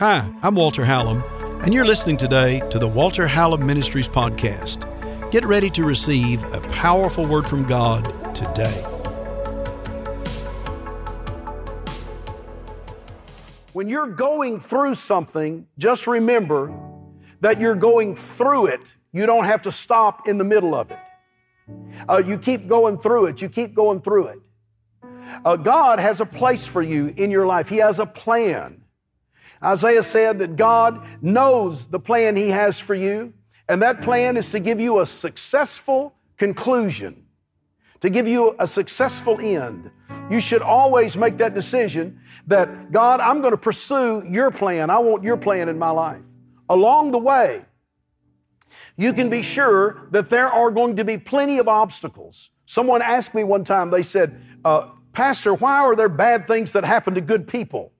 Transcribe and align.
Hi, 0.00 0.32
I'm 0.42 0.54
Walter 0.54 0.84
Hallam, 0.84 1.22
and 1.62 1.74
you're 1.74 1.84
listening 1.84 2.16
today 2.16 2.60
to 2.70 2.78
the 2.78 2.88
Walter 2.88 3.26
Hallam 3.26 3.66
Ministries 3.66 4.08
podcast. 4.08 4.86
Get 5.30 5.44
ready 5.44 5.68
to 5.70 5.84
receive 5.84 6.42
a 6.54 6.60
powerful 6.70 7.26
word 7.26 7.46
from 7.46 7.64
God 7.64 8.34
today. 8.34 8.82
When 13.74 13.88
you're 13.88 14.08
going 14.08 14.58
through 14.58 14.94
something, 14.94 15.66
just 15.76 16.06
remember 16.06 16.74
that 17.40 17.60
you're 17.60 17.74
going 17.74 18.16
through 18.16 18.68
it. 18.68 18.96
You 19.12 19.26
don't 19.26 19.44
have 19.44 19.62
to 19.62 19.72
stop 19.72 20.26
in 20.26 20.38
the 20.38 20.44
middle 20.44 20.74
of 20.74 20.90
it. 20.90 20.98
Uh, 22.08 22.22
you 22.24 22.38
keep 22.38 22.66
going 22.68 22.98
through 22.98 23.26
it. 23.26 23.42
You 23.42 23.48
keep 23.48 23.74
going 23.74 24.00
through 24.00 24.28
it. 24.28 24.38
Uh, 25.44 25.56
God 25.56 25.98
has 25.98 26.20
a 26.20 26.26
place 26.26 26.66
for 26.66 26.82
you 26.82 27.12
in 27.16 27.30
your 27.30 27.46
life, 27.46 27.68
He 27.68 27.78
has 27.78 27.98
a 27.98 28.06
plan. 28.06 28.82
Isaiah 29.62 30.02
said 30.02 30.38
that 30.38 30.56
God 30.56 31.06
knows 31.20 31.86
the 31.86 32.00
plan 32.00 32.36
He 32.36 32.48
has 32.48 32.80
for 32.80 32.94
you, 32.94 33.32
and 33.68 33.82
that 33.82 34.00
plan 34.02 34.36
is 34.36 34.50
to 34.52 34.60
give 34.60 34.80
you 34.80 35.00
a 35.00 35.06
successful 35.06 36.14
conclusion, 36.36 37.26
to 38.00 38.08
give 38.08 38.26
you 38.26 38.56
a 38.58 38.66
successful 38.66 39.38
end. 39.40 39.90
You 40.30 40.40
should 40.40 40.62
always 40.62 41.16
make 41.16 41.36
that 41.38 41.54
decision 41.54 42.20
that, 42.46 42.90
God, 42.92 43.20
I'm 43.20 43.40
going 43.40 43.52
to 43.52 43.58
pursue 43.58 44.24
your 44.26 44.50
plan. 44.50 44.88
I 44.88 44.98
want 44.98 45.24
your 45.24 45.36
plan 45.36 45.68
in 45.68 45.78
my 45.78 45.90
life. 45.90 46.22
Along 46.68 47.10
the 47.10 47.18
way, 47.18 47.64
you 48.96 49.12
can 49.12 49.28
be 49.28 49.42
sure 49.42 50.08
that 50.12 50.30
there 50.30 50.48
are 50.48 50.70
going 50.70 50.96
to 50.96 51.04
be 51.04 51.18
plenty 51.18 51.58
of 51.58 51.68
obstacles. 51.68 52.50
Someone 52.64 53.02
asked 53.02 53.34
me 53.34 53.44
one 53.44 53.64
time, 53.64 53.90
they 53.90 54.04
said, 54.04 54.40
uh, 54.64 54.90
Pastor, 55.12 55.54
why 55.54 55.78
are 55.78 55.96
there 55.96 56.08
bad 56.08 56.46
things 56.46 56.72
that 56.72 56.84
happen 56.84 57.14
to 57.14 57.20
good 57.20 57.48
people? 57.48 57.92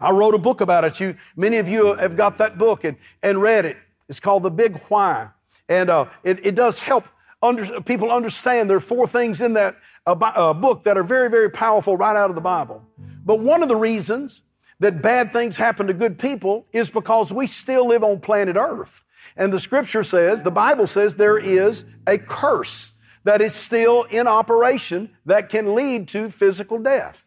I 0.00 0.10
wrote 0.10 0.34
a 0.34 0.38
book 0.38 0.60
about 0.60 0.84
it. 0.84 0.98
You, 1.00 1.14
many 1.36 1.58
of 1.58 1.68
you 1.68 1.94
have 1.94 2.16
got 2.16 2.38
that 2.38 2.58
book 2.58 2.84
and, 2.84 2.96
and 3.22 3.40
read 3.40 3.64
it. 3.64 3.76
It's 4.08 4.20
called 4.20 4.42
The 4.42 4.50
Big 4.50 4.78
Why. 4.88 5.28
And 5.68 5.90
uh, 5.90 6.06
it, 6.24 6.44
it 6.44 6.54
does 6.54 6.80
help 6.80 7.06
under, 7.42 7.80
people 7.80 8.10
understand 8.10 8.68
there 8.68 8.76
are 8.76 8.80
four 8.80 9.06
things 9.06 9.40
in 9.40 9.52
that 9.54 9.76
uh, 10.06 10.12
uh, 10.12 10.54
book 10.54 10.82
that 10.84 10.96
are 10.96 11.02
very, 11.02 11.30
very 11.30 11.50
powerful 11.50 11.96
right 11.96 12.16
out 12.16 12.30
of 12.30 12.36
the 12.36 12.42
Bible. 12.42 12.82
But 13.24 13.40
one 13.40 13.62
of 13.62 13.68
the 13.68 13.76
reasons 13.76 14.42
that 14.80 15.02
bad 15.02 15.32
things 15.32 15.56
happen 15.56 15.86
to 15.86 15.94
good 15.94 16.18
people 16.18 16.66
is 16.72 16.90
because 16.90 17.32
we 17.32 17.46
still 17.46 17.86
live 17.88 18.02
on 18.02 18.20
planet 18.20 18.56
Earth. 18.56 19.04
And 19.36 19.52
the 19.52 19.60
scripture 19.60 20.02
says, 20.02 20.42
the 20.42 20.50
Bible 20.50 20.86
says, 20.86 21.14
there 21.14 21.38
is 21.38 21.84
a 22.06 22.18
curse 22.18 22.98
that 23.24 23.40
is 23.40 23.54
still 23.54 24.02
in 24.04 24.26
operation 24.26 25.10
that 25.26 25.48
can 25.48 25.74
lead 25.74 26.08
to 26.08 26.28
physical 26.28 26.78
death. 26.78 27.26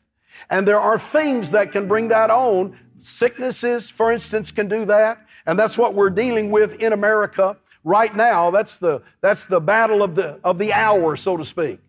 And 0.49 0.67
there 0.67 0.79
are 0.79 0.99
things 0.99 1.51
that 1.51 1.71
can 1.71 1.88
bring 1.88 2.09
that 2.09 2.29
on. 2.29 2.77
Sicknesses, 2.97 3.89
for 3.89 4.11
instance, 4.11 4.51
can 4.51 4.67
do 4.67 4.85
that. 4.85 5.25
And 5.45 5.57
that's 5.57 5.77
what 5.77 5.93
we're 5.93 6.09
dealing 6.09 6.51
with 6.51 6.81
in 6.81 6.93
America 6.93 7.57
right 7.83 8.16
now. 8.16 8.51
That's 8.51 8.77
the, 8.77 9.01
that's 9.21 9.45
the 9.45 9.61
battle 9.61 10.03
of 10.03 10.16
the, 10.16 10.39
of 10.43 10.57
the 10.57 10.73
hour, 10.73 11.16
so 11.16 11.38
to 11.38 11.45
speak. 11.45 11.79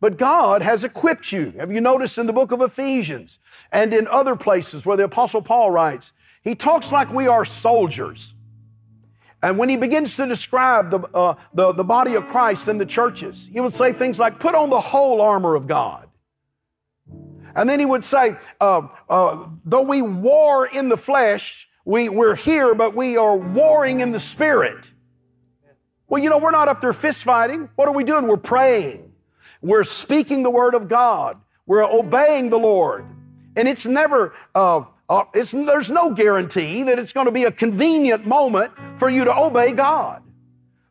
But 0.00 0.18
God 0.18 0.62
has 0.62 0.84
equipped 0.84 1.32
you. 1.32 1.52
Have 1.58 1.72
you 1.72 1.80
noticed 1.80 2.18
in 2.18 2.26
the 2.26 2.32
book 2.32 2.52
of 2.52 2.60
Ephesians 2.60 3.38
and 3.72 3.94
in 3.94 4.06
other 4.08 4.36
places 4.36 4.84
where 4.84 4.96
the 4.96 5.04
Apostle 5.04 5.40
Paul 5.40 5.70
writes, 5.70 6.12
he 6.42 6.54
talks 6.54 6.92
like 6.92 7.12
we 7.12 7.26
are 7.26 7.44
soldiers. 7.44 8.35
And 9.42 9.58
when 9.58 9.68
he 9.68 9.76
begins 9.76 10.16
to 10.16 10.26
describe 10.26 10.90
the, 10.90 11.00
uh, 11.14 11.34
the, 11.52 11.72
the 11.72 11.84
body 11.84 12.14
of 12.14 12.26
Christ 12.26 12.68
and 12.68 12.80
the 12.80 12.86
churches, 12.86 13.48
he 13.52 13.60
would 13.60 13.72
say 13.72 13.92
things 13.92 14.18
like, 14.18 14.40
put 14.40 14.54
on 14.54 14.70
the 14.70 14.80
whole 14.80 15.20
armor 15.20 15.54
of 15.54 15.66
God. 15.66 16.08
And 17.54 17.68
then 17.68 17.80
he 17.80 17.86
would 17.86 18.04
say, 18.04 18.36
uh, 18.60 18.88
uh, 19.08 19.46
though 19.64 19.82
we 19.82 20.02
war 20.02 20.66
in 20.66 20.88
the 20.88 20.96
flesh, 20.96 21.68
we, 21.84 22.08
we're 22.08 22.34
here, 22.34 22.74
but 22.74 22.94
we 22.94 23.16
are 23.16 23.36
warring 23.36 24.00
in 24.00 24.10
the 24.10 24.20
spirit. 24.20 24.92
Well, 26.08 26.22
you 26.22 26.30
know, 26.30 26.38
we're 26.38 26.50
not 26.50 26.68
up 26.68 26.80
there 26.80 26.92
fist 26.92 27.24
fighting. 27.24 27.68
What 27.76 27.88
are 27.88 27.94
we 27.94 28.04
doing? 28.04 28.26
We're 28.26 28.36
praying. 28.36 29.12
We're 29.62 29.84
speaking 29.84 30.42
the 30.42 30.50
word 30.50 30.74
of 30.74 30.88
God. 30.88 31.40
We're 31.66 31.84
obeying 31.84 32.50
the 32.50 32.58
Lord. 32.58 33.06
And 33.56 33.68
it's 33.68 33.86
never, 33.86 34.34
uh, 34.54 34.84
uh 35.08 35.24
there's 35.32 35.90
no 35.90 36.10
guarantee 36.10 36.82
that 36.82 36.98
it's 36.98 37.12
going 37.12 37.26
to 37.26 37.32
be 37.32 37.44
a 37.44 37.52
convenient 37.52 38.26
moment 38.26 38.72
for 38.98 39.08
you 39.08 39.24
to 39.24 39.36
obey 39.36 39.72
God. 39.72 40.22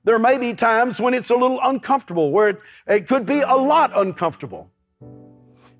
There 0.03 0.20
may 0.20 0.38
be 0.38 0.53
times 0.53 1.02
when 1.02 1.14
it's 1.14 1.31
a 1.31 1.36
little 1.36 1.59
uncomfortable, 1.64 2.31
where 2.31 2.50
it, 2.50 2.59
it 2.88 3.08
could 3.08 3.26
be 3.26 3.42
a 3.42 3.56
lot 3.56 3.92
uncomfortable. 3.98 4.70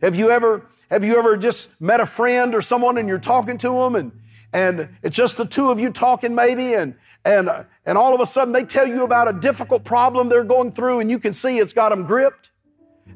Have 0.02 0.16
you 0.16 0.32
ever 0.32 0.68
have 0.90 1.04
you 1.04 1.18
ever 1.18 1.36
just 1.36 1.82
met 1.82 2.00
a 2.00 2.06
friend 2.06 2.54
or 2.54 2.62
someone 2.62 2.98
and 2.98 3.08
you're 3.08 3.18
talking 3.18 3.58
to 3.60 3.70
them 3.70 3.96
and, 3.96 4.12
and 4.54 4.90
it's 5.02 5.18
just 5.18 5.38
the 5.38 5.46
two 5.46 5.72
of 5.72 5.80
you 5.80 5.90
talking 5.90 6.36
maybe 6.36 6.74
and, 6.76 6.96
and, 7.24 7.50
and 7.86 7.98
all 7.98 8.14
of 8.14 8.22
a 8.22 8.26
sudden 8.26 8.54
they 8.54 8.64
tell 8.64 8.88
you 8.88 9.04
about 9.04 9.28
a 9.28 9.34
difficult 9.34 9.84
problem 9.84 10.30
they're 10.30 10.44
going 10.44 10.72
through 10.72 11.00
and 11.00 11.10
you 11.10 11.18
can 11.18 11.34
see 11.34 11.58
it's 11.58 11.74
got 11.74 11.90
them 11.90 12.06
gripped? 12.06 12.52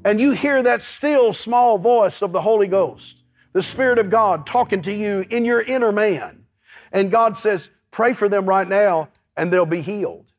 And 0.04 0.20
you 0.20 0.32
hear 0.32 0.64
that 0.64 0.82
still 0.82 1.32
small 1.32 1.78
voice 1.78 2.22
of 2.22 2.32
the 2.32 2.42
Holy 2.42 2.68
Ghost, 2.68 3.19
the 3.54 3.62
Spirit 3.62 4.00
of 4.00 4.10
God 4.10 4.46
talking 4.46 4.82
to 4.84 4.94
you 4.94 5.26
in 5.30 5.46
your 5.46 5.62
inner 5.62 5.92
man. 5.92 6.46
And 6.92 7.12
God 7.12 7.38
says, 7.38 7.70
pray 7.92 8.14
for 8.14 8.30
them 8.30 8.46
right 8.46 8.68
now 8.68 9.10
and 9.36 9.52
they'll 9.52 9.66
be 9.66 9.82
healed. 9.82 10.32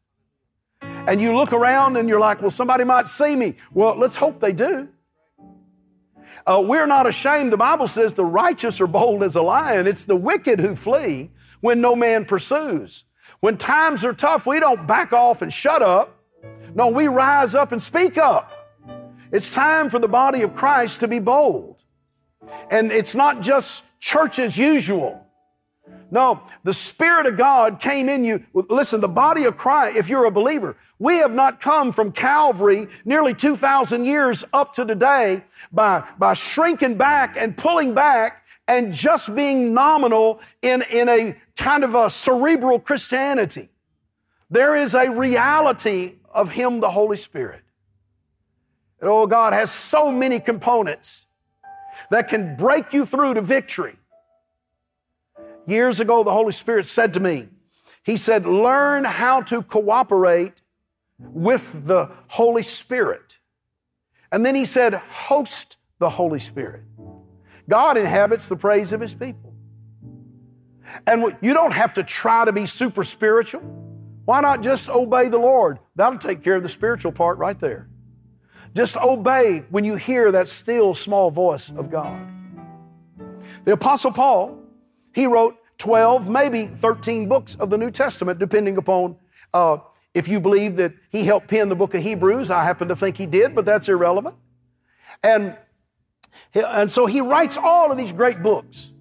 And 0.81 1.21
you 1.21 1.35
look 1.35 1.53
around 1.53 1.97
and 1.97 2.09
you're 2.09 2.21
like, 2.21 2.41
well, 2.41 2.51
somebody 2.51 2.85
might 2.85 3.07
see 3.07 3.35
me. 3.35 3.57
Well, 3.73 3.97
let's 3.97 4.17
hope 4.17 4.41
they 4.41 4.53
do. 4.53 4.89
Uh, 6.47 6.63
we're 6.65 6.87
not 6.87 7.07
ashamed. 7.07 7.53
The 7.53 7.57
Bible 7.57 7.87
says 7.87 8.15
the 8.15 8.25
righteous 8.25 8.81
are 8.81 8.87
bold 8.87 9.23
as 9.23 9.37
a 9.37 9.43
lion. 9.43 9.87
It's 9.87 10.05
the 10.05 10.17
wicked 10.17 10.61
who 10.61 10.75
flee 10.75 11.31
when 11.61 11.81
no 11.81 11.95
man 11.95 12.25
pursues. 12.25 13.05
When 13.41 13.57
times 13.57 14.05
are 14.05 14.13
tough, 14.13 14.47
we 14.47 14.61
don't 14.61 14.87
back 14.87 15.13
off 15.13 15.43
and 15.43 15.53
shut 15.53 15.83
up. 15.83 16.17
No, 16.75 16.89
we 16.89 17.09
rise 17.09 17.55
up 17.55 17.73
and 17.73 17.81
speak 17.81 18.17
up. 18.17 18.53
It's 19.33 19.51
time 19.51 19.91
for 19.91 19.99
the 19.99 20.09
body 20.09 20.43
of 20.43 20.55
Christ 20.55 21.01
to 21.01 21.09
be 21.09 21.19
bold. 21.19 21.80
And 22.71 22.91
it's 22.93 23.15
not 23.15 23.41
just 23.41 23.85
church 24.01 24.39
as 24.39 24.57
usual. 24.57 25.27
No, 26.13 26.43
the 26.65 26.75
Spirit 26.75 27.27
of 27.27 27.37
God 27.37 27.79
came 27.79 28.09
in 28.09 28.25
you. 28.25 28.45
Listen, 28.53 29.01
the 29.01 29.09
body 29.09 29.45
of 29.45 29.57
Christ, 29.57 29.97
if 29.97 30.09
you're 30.09 30.25
a 30.25 30.31
believer, 30.31 30.77
we 30.99 31.19
have 31.19 31.33
not 31.33 31.61
come 31.61 31.93
from 31.93 32.11
Calvary 32.11 32.89
nearly 33.05 33.33
2,000 33.33 34.05
years 34.05 34.45
up 34.53 34.73
to 34.75 34.85
today 34.85 35.45
by, 35.73 36.07
by 36.19 36.33
shrinking 36.33 36.97
back 36.97 37.37
and 37.37 37.57
pulling 37.57 37.95
back 37.95 38.45
and 38.67 38.93
just 38.93 39.35
being 39.35 39.73
nominal 39.73 40.41
in, 40.63 40.83
in 40.91 41.09
a 41.09 41.37
kind 41.57 41.85
of 41.85 41.95
a 41.95 42.11
cerebral 42.11 42.81
Christianity. 42.81 43.69
There 44.51 44.75
is 44.75 44.95
a 44.95 45.11
reality 45.11 46.17
of 46.33 46.51
Him, 46.53 46.81
the 46.81 46.91
Holy 46.91 47.17
Spirit. 47.17 47.63
And 49.01 49.09
oh, 49.09 49.27
God 49.27 49.53
has 49.53 49.71
so 49.71 50.11
many 50.11 50.41
components 50.41 51.27
that 52.11 52.29
can 52.29 52.57
break 52.57 52.93
you 52.93 53.05
through 53.05 53.35
to 53.35 53.43
victory. 53.43 53.97
Years 55.67 56.01
ago, 56.01 56.25
the 56.25 56.33
Holy 56.33 56.53
Spirit 56.53 56.87
said 56.87 57.15
to 57.15 57.21
me, 57.21 57.49
He 58.03 58.17
said, 58.17 58.47
Learn 58.47 59.05
how 59.05 59.43
to 59.43 59.63
cooperate 59.63 60.55
with 61.19 61.87
the 61.87 62.11
Holy 62.29 62.63
Spirit. 62.63 63.39
And 64.33 64.47
then 64.47 64.55
he 64.55 64.65
said, 64.65 64.95
host 64.95 65.77
the 65.99 66.09
Holy 66.09 66.39
Spirit. 66.39 66.83
God 67.69 67.97
inhabits 67.97 68.49
the 68.49 68.57
praise 68.57 68.93
of 68.93 69.01
his 69.01 69.15
people. 69.15 69.55
And 71.07 71.37
you 71.41 71.55
don't 71.55 71.73
have 71.73 71.95
to 71.95 72.03
try 72.03 72.45
to 72.45 72.53
be 72.53 72.67
super 72.67 73.05
spiritual. 73.05 73.61
Why 74.25 74.41
not 74.41 74.63
just 74.63 74.89
obey 74.89 75.29
the 75.29 75.39
Lord? 75.39 75.79
That'll 75.95 76.19
take 76.19 76.43
care 76.43 76.57
of 76.57 76.63
the 76.63 76.69
spiritual 76.69 77.13
part 77.13 77.39
right 77.39 77.59
there. 77.59 77.89
Just 78.75 78.97
obey 78.97 79.65
when 79.71 79.85
you 79.85 79.97
hear 79.97 80.31
that 80.33 80.49
still 80.49 80.95
small 80.95 81.31
voice 81.31 81.71
of 81.71 81.91
God. 81.91 82.29
The 83.65 83.73
Apostle 83.73 84.13
Paul, 84.13 84.59
he 85.15 85.27
wrote 85.27 85.57
12, 85.79 86.29
maybe 86.29 86.67
13 86.67 87.29
books 87.29 87.57
of 87.57 87.71
the 87.71 87.79
New 87.79 87.91
Testament, 87.91 88.39
depending 88.39 88.77
upon 88.77 89.17
uh, 89.53 89.79
if 90.15 90.29
you 90.29 90.41
believe 90.41 90.77
that 90.77 90.93
he 91.11 91.25
helped 91.25 91.49
pen 91.49 91.69
the 91.69 91.77
book 91.77 91.95
of 91.95 92.03
Hebrews, 92.03 92.51
I 92.51 92.65
happen 92.65 92.89
to 92.89 92.97
think 92.97 93.17
he 93.17 93.27
did, 93.27 93.55
but 93.55 93.65
that's 93.65 93.89
irrelevant. 93.89 94.37
And, 95.23 95.57
and 96.55 96.91
so 96.91 97.07
he 97.07 97.21
writes 97.21 97.57
all 97.57 97.93
of 97.93 97.99
these 97.99 98.13
great 98.13 98.43
books. 98.43 98.93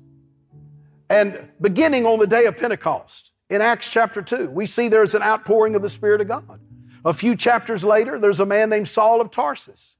And 1.10 1.50
beginning 1.60 2.06
on 2.06 2.20
the 2.20 2.28
day 2.28 2.46
of 2.46 2.58
Pentecost, 2.58 3.34
in 3.50 3.62
Acts 3.62 3.92
chapter 3.92 4.22
2, 4.22 4.50
we 4.52 4.68
see 4.68 4.90
there's 4.90 5.16
an 5.16 5.24
outpouring 5.24 5.74
of 5.74 5.82
the 5.82 5.90
Spirit 5.90 6.22
of 6.22 6.28
God. 6.28 6.60
A 7.06 7.14
few 7.14 7.36
chapters 7.36 7.84
later, 7.84 8.20
there's 8.20 8.40
a 8.40 8.46
man 8.46 8.70
named 8.70 8.88
Saul 8.88 9.22
of 9.22 9.32
Tarsus. 9.32 9.96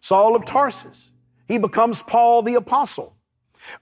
Saul 0.00 0.34
of 0.34 0.44
Tarsus. 0.44 1.10
He 1.48 1.58
becomes 1.58 2.02
Paul 2.02 2.42
the 2.42 2.54
Apostle. 2.54 3.16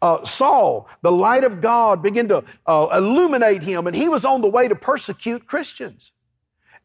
Uh, 0.03 0.25
Saul, 0.25 0.89
the 1.03 1.13
light 1.13 1.45
of 1.45 1.61
God 1.61 2.03
began 2.03 2.29
to 2.29 2.45
uh, 2.67 2.89
illuminate 2.93 3.63
him, 3.63 3.87
and 3.87 3.95
he 3.95 4.09
was 4.09 4.25
on 4.25 4.41
the 4.41 4.49
way 4.49 4.69
to 4.69 4.75
persecute 4.75 5.47
Christians 5.47 6.13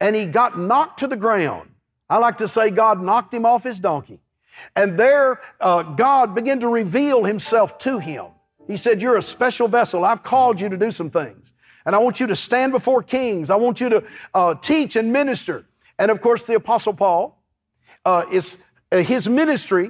and 0.04 0.18
he 0.18 0.26
got 0.26 0.60
knocked 0.60 1.00
to 1.00 1.08
the 1.08 1.16
ground. 1.16 1.70
I 2.10 2.18
like 2.18 2.38
to 2.38 2.48
say 2.48 2.70
God 2.70 3.02
knocked 3.02 3.34
him 3.34 3.46
off 3.46 3.64
his 3.64 3.80
donkey. 3.80 4.20
And 4.76 5.00
there, 5.00 5.40
uh, 5.62 5.84
God 5.84 6.36
began 6.36 6.60
to 6.60 6.68
reveal 6.68 7.24
himself 7.24 7.78
to 7.80 8.00
him. 8.00 8.26
He 8.68 8.76
said, 8.76 9.02
You're 9.02 9.16
a 9.16 9.22
special 9.22 9.70
vessel. 9.70 10.04
I've 10.04 10.22
called 10.22 10.60
you 10.60 10.68
to 10.68 10.78
do 10.78 10.92
some 10.92 11.10
things. 11.10 11.54
And 11.86 11.96
I 11.96 12.00
want 12.00 12.20
you 12.20 12.28
to 12.28 12.36
stand 12.36 12.74
before 12.74 13.02
kings. 13.02 13.50
I 13.50 13.56
want 13.56 13.80
you 13.80 13.90
to 13.90 14.04
uh, 14.34 14.56
teach 14.56 14.98
and 14.98 15.12
minister. 15.12 15.66
And 16.00 16.12
of 16.12 16.22
course, 16.22 16.46
the 16.46 16.56
Apostle 16.56 16.94
Paul 16.94 17.44
uh, 18.06 18.26
is 18.32 18.58
uh, 18.92 18.98
his 18.98 19.30
ministry 19.30 19.90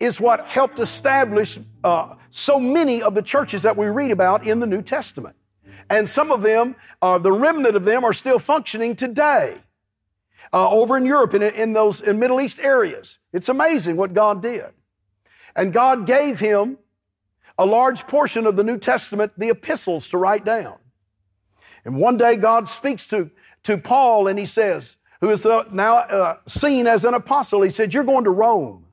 is 0.00 0.20
what 0.20 0.46
helped 0.46 0.80
establish 0.80 1.58
uh, 1.84 2.16
so 2.30 2.58
many 2.58 3.02
of 3.02 3.14
the 3.14 3.22
churches 3.22 3.62
that 3.62 3.76
we 3.76 3.86
read 3.86 4.10
about 4.10 4.46
in 4.46 4.58
the 4.58 4.66
New 4.66 4.82
Testament. 4.82 5.36
And 5.88 6.08
some 6.08 6.32
of 6.32 6.42
them, 6.42 6.74
uh, 7.00 7.18
the 7.18 7.32
remnant 7.32 7.76
of 7.76 7.84
them, 7.84 8.04
are 8.04 8.12
still 8.12 8.38
functioning 8.38 8.96
today 8.96 9.58
uh, 10.52 10.68
over 10.70 10.96
in 10.96 11.06
Europe, 11.06 11.34
in, 11.34 11.42
in 11.42 11.72
those 11.72 12.00
in 12.00 12.18
Middle 12.18 12.40
East 12.40 12.60
areas. 12.60 13.18
It's 13.32 13.48
amazing 13.48 13.96
what 13.96 14.12
God 14.12 14.42
did. 14.42 14.66
And 15.54 15.72
God 15.72 16.06
gave 16.06 16.40
him 16.40 16.78
a 17.58 17.66
large 17.66 18.06
portion 18.06 18.46
of 18.46 18.56
the 18.56 18.64
New 18.64 18.78
Testament, 18.78 19.32
the 19.36 19.50
epistles, 19.50 20.08
to 20.08 20.18
write 20.18 20.44
down. 20.44 20.76
And 21.84 21.96
one 21.96 22.16
day 22.16 22.36
God 22.36 22.68
speaks 22.68 23.06
to, 23.08 23.30
to 23.64 23.78
Paul 23.78 24.28
and 24.28 24.38
he 24.38 24.46
says, 24.46 24.96
who 25.22 25.30
is 25.30 25.46
now 25.70 25.98
uh, 25.98 26.36
seen 26.46 26.86
as 26.88 27.04
an 27.06 27.14
apostle, 27.14 27.62
he 27.62 27.70
said, 27.70 27.94
You're 27.94 28.04
going 28.04 28.24
to 28.24 28.30
Rome. 28.30 28.84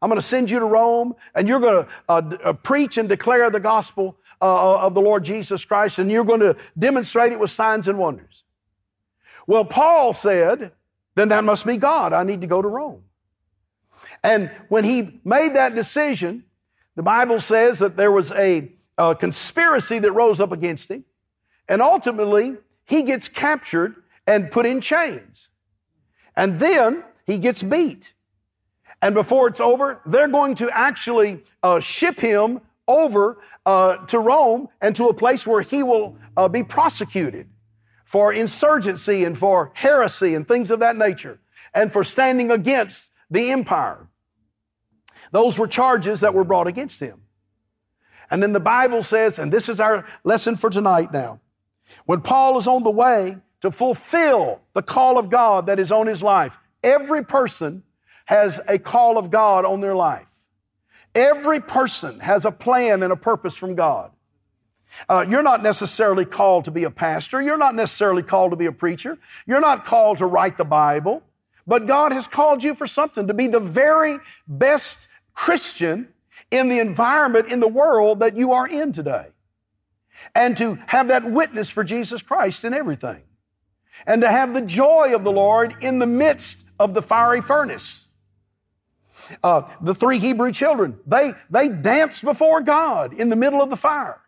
I'm 0.00 0.08
going 0.08 0.20
to 0.20 0.26
send 0.26 0.50
you 0.50 0.60
to 0.60 0.64
Rome 0.64 1.14
and 1.34 1.48
you're 1.48 1.58
going 1.58 1.84
to 1.84 1.90
uh, 2.08 2.36
uh, 2.44 2.52
preach 2.52 2.98
and 2.98 3.08
declare 3.08 3.50
the 3.50 3.58
gospel 3.58 4.16
uh, 4.40 4.76
of 4.78 4.94
the 4.94 5.00
Lord 5.00 5.24
Jesus 5.24 5.64
Christ 5.64 5.98
and 5.98 6.10
you're 6.10 6.24
going 6.24 6.40
to 6.40 6.56
demonstrate 6.78 7.32
it 7.32 7.40
with 7.40 7.50
signs 7.50 7.88
and 7.88 7.98
wonders. 7.98 8.44
Well, 9.48 9.64
Paul 9.64 10.12
said, 10.12 10.70
then 11.16 11.30
that 11.30 11.42
must 11.42 11.66
be 11.66 11.78
God. 11.78 12.12
I 12.12 12.22
need 12.22 12.42
to 12.42 12.46
go 12.46 12.62
to 12.62 12.68
Rome. 12.68 13.02
And 14.22 14.50
when 14.68 14.84
he 14.84 15.20
made 15.24 15.54
that 15.54 15.74
decision, 15.74 16.44
the 16.94 17.02
Bible 17.02 17.40
says 17.40 17.80
that 17.80 17.96
there 17.96 18.12
was 18.12 18.30
a, 18.32 18.70
a 18.98 19.16
conspiracy 19.16 19.98
that 19.98 20.12
rose 20.12 20.40
up 20.40 20.52
against 20.52 20.90
him. 20.90 21.04
And 21.68 21.82
ultimately, 21.82 22.56
he 22.84 23.02
gets 23.02 23.28
captured 23.28 23.96
and 24.26 24.50
put 24.50 24.66
in 24.66 24.80
chains. 24.80 25.48
And 26.36 26.60
then 26.60 27.04
he 27.24 27.38
gets 27.38 27.62
beat. 27.62 28.14
And 29.02 29.14
before 29.14 29.48
it's 29.48 29.60
over, 29.60 30.00
they're 30.06 30.28
going 30.28 30.54
to 30.56 30.70
actually 30.70 31.42
uh, 31.62 31.80
ship 31.80 32.18
him 32.18 32.60
over 32.88 33.38
uh, 33.64 33.96
to 34.06 34.18
Rome 34.18 34.68
and 34.80 34.94
to 34.96 35.06
a 35.06 35.14
place 35.14 35.46
where 35.46 35.60
he 35.60 35.82
will 35.82 36.16
uh, 36.36 36.48
be 36.48 36.62
prosecuted 36.62 37.48
for 38.04 38.32
insurgency 38.32 39.24
and 39.24 39.36
for 39.36 39.72
heresy 39.74 40.34
and 40.34 40.46
things 40.46 40.70
of 40.70 40.78
that 40.78 40.96
nature, 40.96 41.40
and 41.74 41.92
for 41.92 42.04
standing 42.04 42.52
against 42.52 43.10
the 43.30 43.50
empire. 43.50 44.06
Those 45.32 45.58
were 45.58 45.66
charges 45.66 46.20
that 46.20 46.32
were 46.32 46.44
brought 46.44 46.68
against 46.68 47.00
him. 47.00 47.22
And 48.30 48.42
then 48.42 48.52
the 48.52 48.60
Bible 48.60 49.02
says, 49.02 49.38
and 49.38 49.52
this 49.52 49.68
is 49.68 49.80
our 49.80 50.06
lesson 50.22 50.56
for 50.56 50.70
tonight 50.70 51.12
now, 51.12 51.40
when 52.04 52.20
Paul 52.20 52.56
is 52.58 52.68
on 52.68 52.84
the 52.84 52.90
way 52.90 53.38
to 53.66 53.76
fulfill 53.76 54.60
the 54.74 54.82
call 54.82 55.18
of 55.18 55.28
God 55.28 55.66
that 55.66 55.80
is 55.80 55.90
on 55.90 56.06
his 56.06 56.22
life, 56.22 56.56
every 56.84 57.24
person 57.24 57.82
has 58.26 58.60
a 58.68 58.78
call 58.78 59.18
of 59.18 59.30
God 59.30 59.64
on 59.64 59.80
their 59.80 59.94
life. 59.94 60.26
Every 61.16 61.60
person 61.60 62.20
has 62.20 62.44
a 62.44 62.52
plan 62.52 63.02
and 63.02 63.12
a 63.12 63.16
purpose 63.16 63.56
from 63.56 63.74
God. 63.74 64.12
Uh, 65.08 65.26
you're 65.28 65.42
not 65.42 65.62
necessarily 65.62 66.24
called 66.24 66.66
to 66.66 66.70
be 66.70 66.84
a 66.84 66.90
pastor. 66.90 67.42
You're 67.42 67.58
not 67.58 67.74
necessarily 67.74 68.22
called 68.22 68.52
to 68.52 68.56
be 68.56 68.66
a 68.66 68.72
preacher. 68.72 69.18
You're 69.46 69.60
not 69.60 69.84
called 69.84 70.18
to 70.18 70.26
write 70.26 70.56
the 70.56 70.64
Bible. 70.64 71.22
But 71.66 71.86
God 71.86 72.12
has 72.12 72.28
called 72.28 72.62
you 72.62 72.74
for 72.74 72.86
something 72.86 73.26
to 73.26 73.34
be 73.34 73.48
the 73.48 73.60
very 73.60 74.18
best 74.46 75.08
Christian 75.34 76.08
in 76.52 76.68
the 76.68 76.78
environment 76.78 77.50
in 77.50 77.58
the 77.58 77.68
world 77.68 78.20
that 78.20 78.36
you 78.36 78.52
are 78.52 78.68
in 78.68 78.92
today. 78.92 79.26
And 80.34 80.56
to 80.58 80.78
have 80.86 81.08
that 81.08 81.28
witness 81.28 81.68
for 81.68 81.82
Jesus 81.82 82.22
Christ 82.22 82.64
in 82.64 82.72
everything. 82.72 83.22
And 84.06 84.20
to 84.22 84.28
have 84.28 84.54
the 84.54 84.60
joy 84.60 85.14
of 85.14 85.24
the 85.24 85.32
Lord 85.32 85.76
in 85.80 85.98
the 85.98 86.06
midst 86.06 86.64
of 86.78 86.94
the 86.94 87.02
fiery 87.02 87.40
furnace. 87.40 88.08
Uh, 89.42 89.62
the 89.80 89.94
three 89.94 90.18
Hebrew 90.18 90.52
children, 90.52 90.98
they, 91.06 91.32
they 91.50 91.68
danced 91.68 92.24
before 92.24 92.60
God 92.60 93.12
in 93.12 93.28
the 93.28 93.36
middle 93.36 93.60
of 93.60 93.70
the 93.70 93.76
fire, 93.76 94.20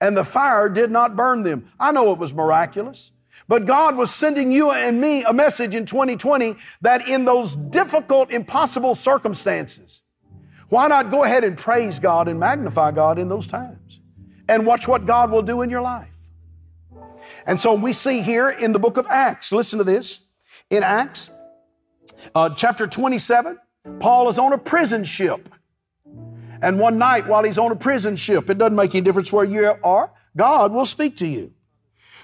and 0.00 0.16
the 0.16 0.24
fire 0.24 0.70
did 0.70 0.90
not 0.90 1.16
burn 1.16 1.42
them. 1.42 1.70
I 1.78 1.92
know 1.92 2.12
it 2.12 2.18
was 2.18 2.32
miraculous. 2.32 3.12
But 3.48 3.66
God 3.66 3.96
was 3.96 4.10
sending 4.10 4.52
you 4.52 4.70
and 4.70 5.00
me 5.00 5.24
a 5.24 5.32
message 5.32 5.74
in 5.74 5.84
2020 5.84 6.56
that 6.80 7.08
in 7.08 7.24
those 7.24 7.56
difficult, 7.56 8.30
impossible 8.30 8.94
circumstances, 8.94 10.02
why 10.68 10.88
not 10.88 11.10
go 11.10 11.24
ahead 11.24 11.44
and 11.44 11.56
praise 11.56 11.98
God 11.98 12.28
and 12.28 12.38
magnify 12.38 12.92
God 12.92 13.18
in 13.18 13.28
those 13.28 13.46
times? 13.46 14.00
And 14.48 14.66
watch 14.66 14.88
what 14.88 15.06
God 15.06 15.30
will 15.30 15.42
do 15.42 15.62
in 15.62 15.70
your 15.70 15.82
life. 15.82 16.11
And 17.46 17.60
so 17.60 17.74
we 17.74 17.92
see 17.92 18.22
here 18.22 18.50
in 18.50 18.72
the 18.72 18.78
book 18.78 18.96
of 18.96 19.06
Acts, 19.08 19.52
listen 19.52 19.78
to 19.78 19.84
this. 19.84 20.22
In 20.70 20.82
Acts, 20.82 21.30
uh, 22.34 22.50
chapter 22.50 22.86
27, 22.86 23.58
Paul 24.00 24.28
is 24.28 24.38
on 24.38 24.52
a 24.52 24.58
prison 24.58 25.04
ship. 25.04 25.48
And 26.62 26.78
one 26.78 26.96
night 26.96 27.26
while 27.26 27.42
he's 27.42 27.58
on 27.58 27.72
a 27.72 27.76
prison 27.76 28.16
ship, 28.16 28.48
it 28.48 28.58
doesn't 28.58 28.76
make 28.76 28.94
any 28.94 29.02
difference 29.02 29.32
where 29.32 29.44
you 29.44 29.74
are, 29.82 30.12
God 30.36 30.72
will 30.72 30.86
speak 30.86 31.16
to 31.18 31.26
you. 31.26 31.52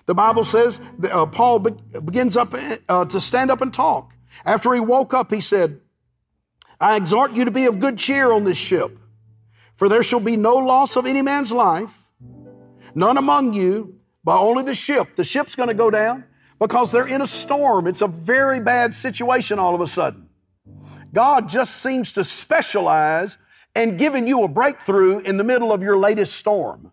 The 0.06 0.15
Bible 0.15 0.44
says 0.44 0.81
uh, 1.11 1.26
Paul 1.26 1.59
be- 1.59 2.00
begins 2.00 2.37
up 2.37 2.55
uh, 2.88 3.05
to 3.05 3.21
stand 3.21 3.50
up 3.50 3.61
and 3.61 3.75
talk. 3.75 4.12
After 4.44 4.73
he 4.73 4.81
woke 4.81 5.12
up, 5.12 5.32
he 5.32 5.41
said, 5.41 5.81
I 6.81 6.97
exhort 6.97 7.32
you 7.32 7.44
to 7.44 7.50
be 7.50 7.67
of 7.67 7.81
good 7.81 7.99
cheer 7.99 8.32
on 8.32 8.44
this 8.44 8.56
ship, 8.56 8.97
for 9.75 9.88
there 9.88 10.03
shall 10.03 10.21
be 10.21 10.37
no 10.37 10.55
loss 10.55 10.97
of 10.97 11.05
any 11.05 11.23
man's 11.23 11.53
life, 11.53 12.12
none 12.94 13.19
among 13.19 13.53
you, 13.53 13.98
but 14.29 14.43
only 14.43 14.63
the 14.63 14.75
ship. 14.75 15.17
The 15.17 15.25
ship's 15.25 15.57
going 15.57 15.71
to 15.71 15.75
go 15.75 15.91
down 15.91 16.23
because 16.59 16.91
they're 16.91 17.07
in 17.07 17.23
a 17.23 17.27
storm. 17.27 17.87
It's 17.87 18.03
a 18.03 18.07
very 18.07 18.61
bad 18.61 18.93
situation 18.93 19.59
all 19.59 19.75
of 19.75 19.81
a 19.81 19.87
sudden. 19.87 20.29
God 21.15 21.49
just 21.49 21.83
seems 21.83 22.13
to 22.13 22.23
specialize 22.23 23.39
in 23.75 23.97
giving 23.97 24.27
you 24.27 24.43
a 24.43 24.49
breakthrough 24.49 25.21
in 25.21 25.39
the 25.39 25.45
middle 25.45 25.73
of 25.73 25.83
your 25.83 25.97
latest 25.97 26.35
storm. 26.35 26.93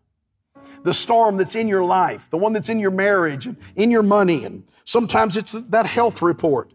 The 0.83 0.93
storm 0.93 1.35
that's 1.35 1.55
in 1.55 1.67
your 1.67 1.83
life, 1.83 2.29
the 2.29 2.37
one 2.37 2.53
that's 2.53 2.69
in 2.69 2.79
your 2.79 2.91
marriage, 2.91 3.47
and 3.47 3.57
in 3.75 3.91
your 3.91 4.03
money, 4.03 4.45
and 4.45 4.63
sometimes 4.85 5.35
it's 5.35 5.51
that 5.51 5.87
health 5.87 6.21
report. 6.21 6.71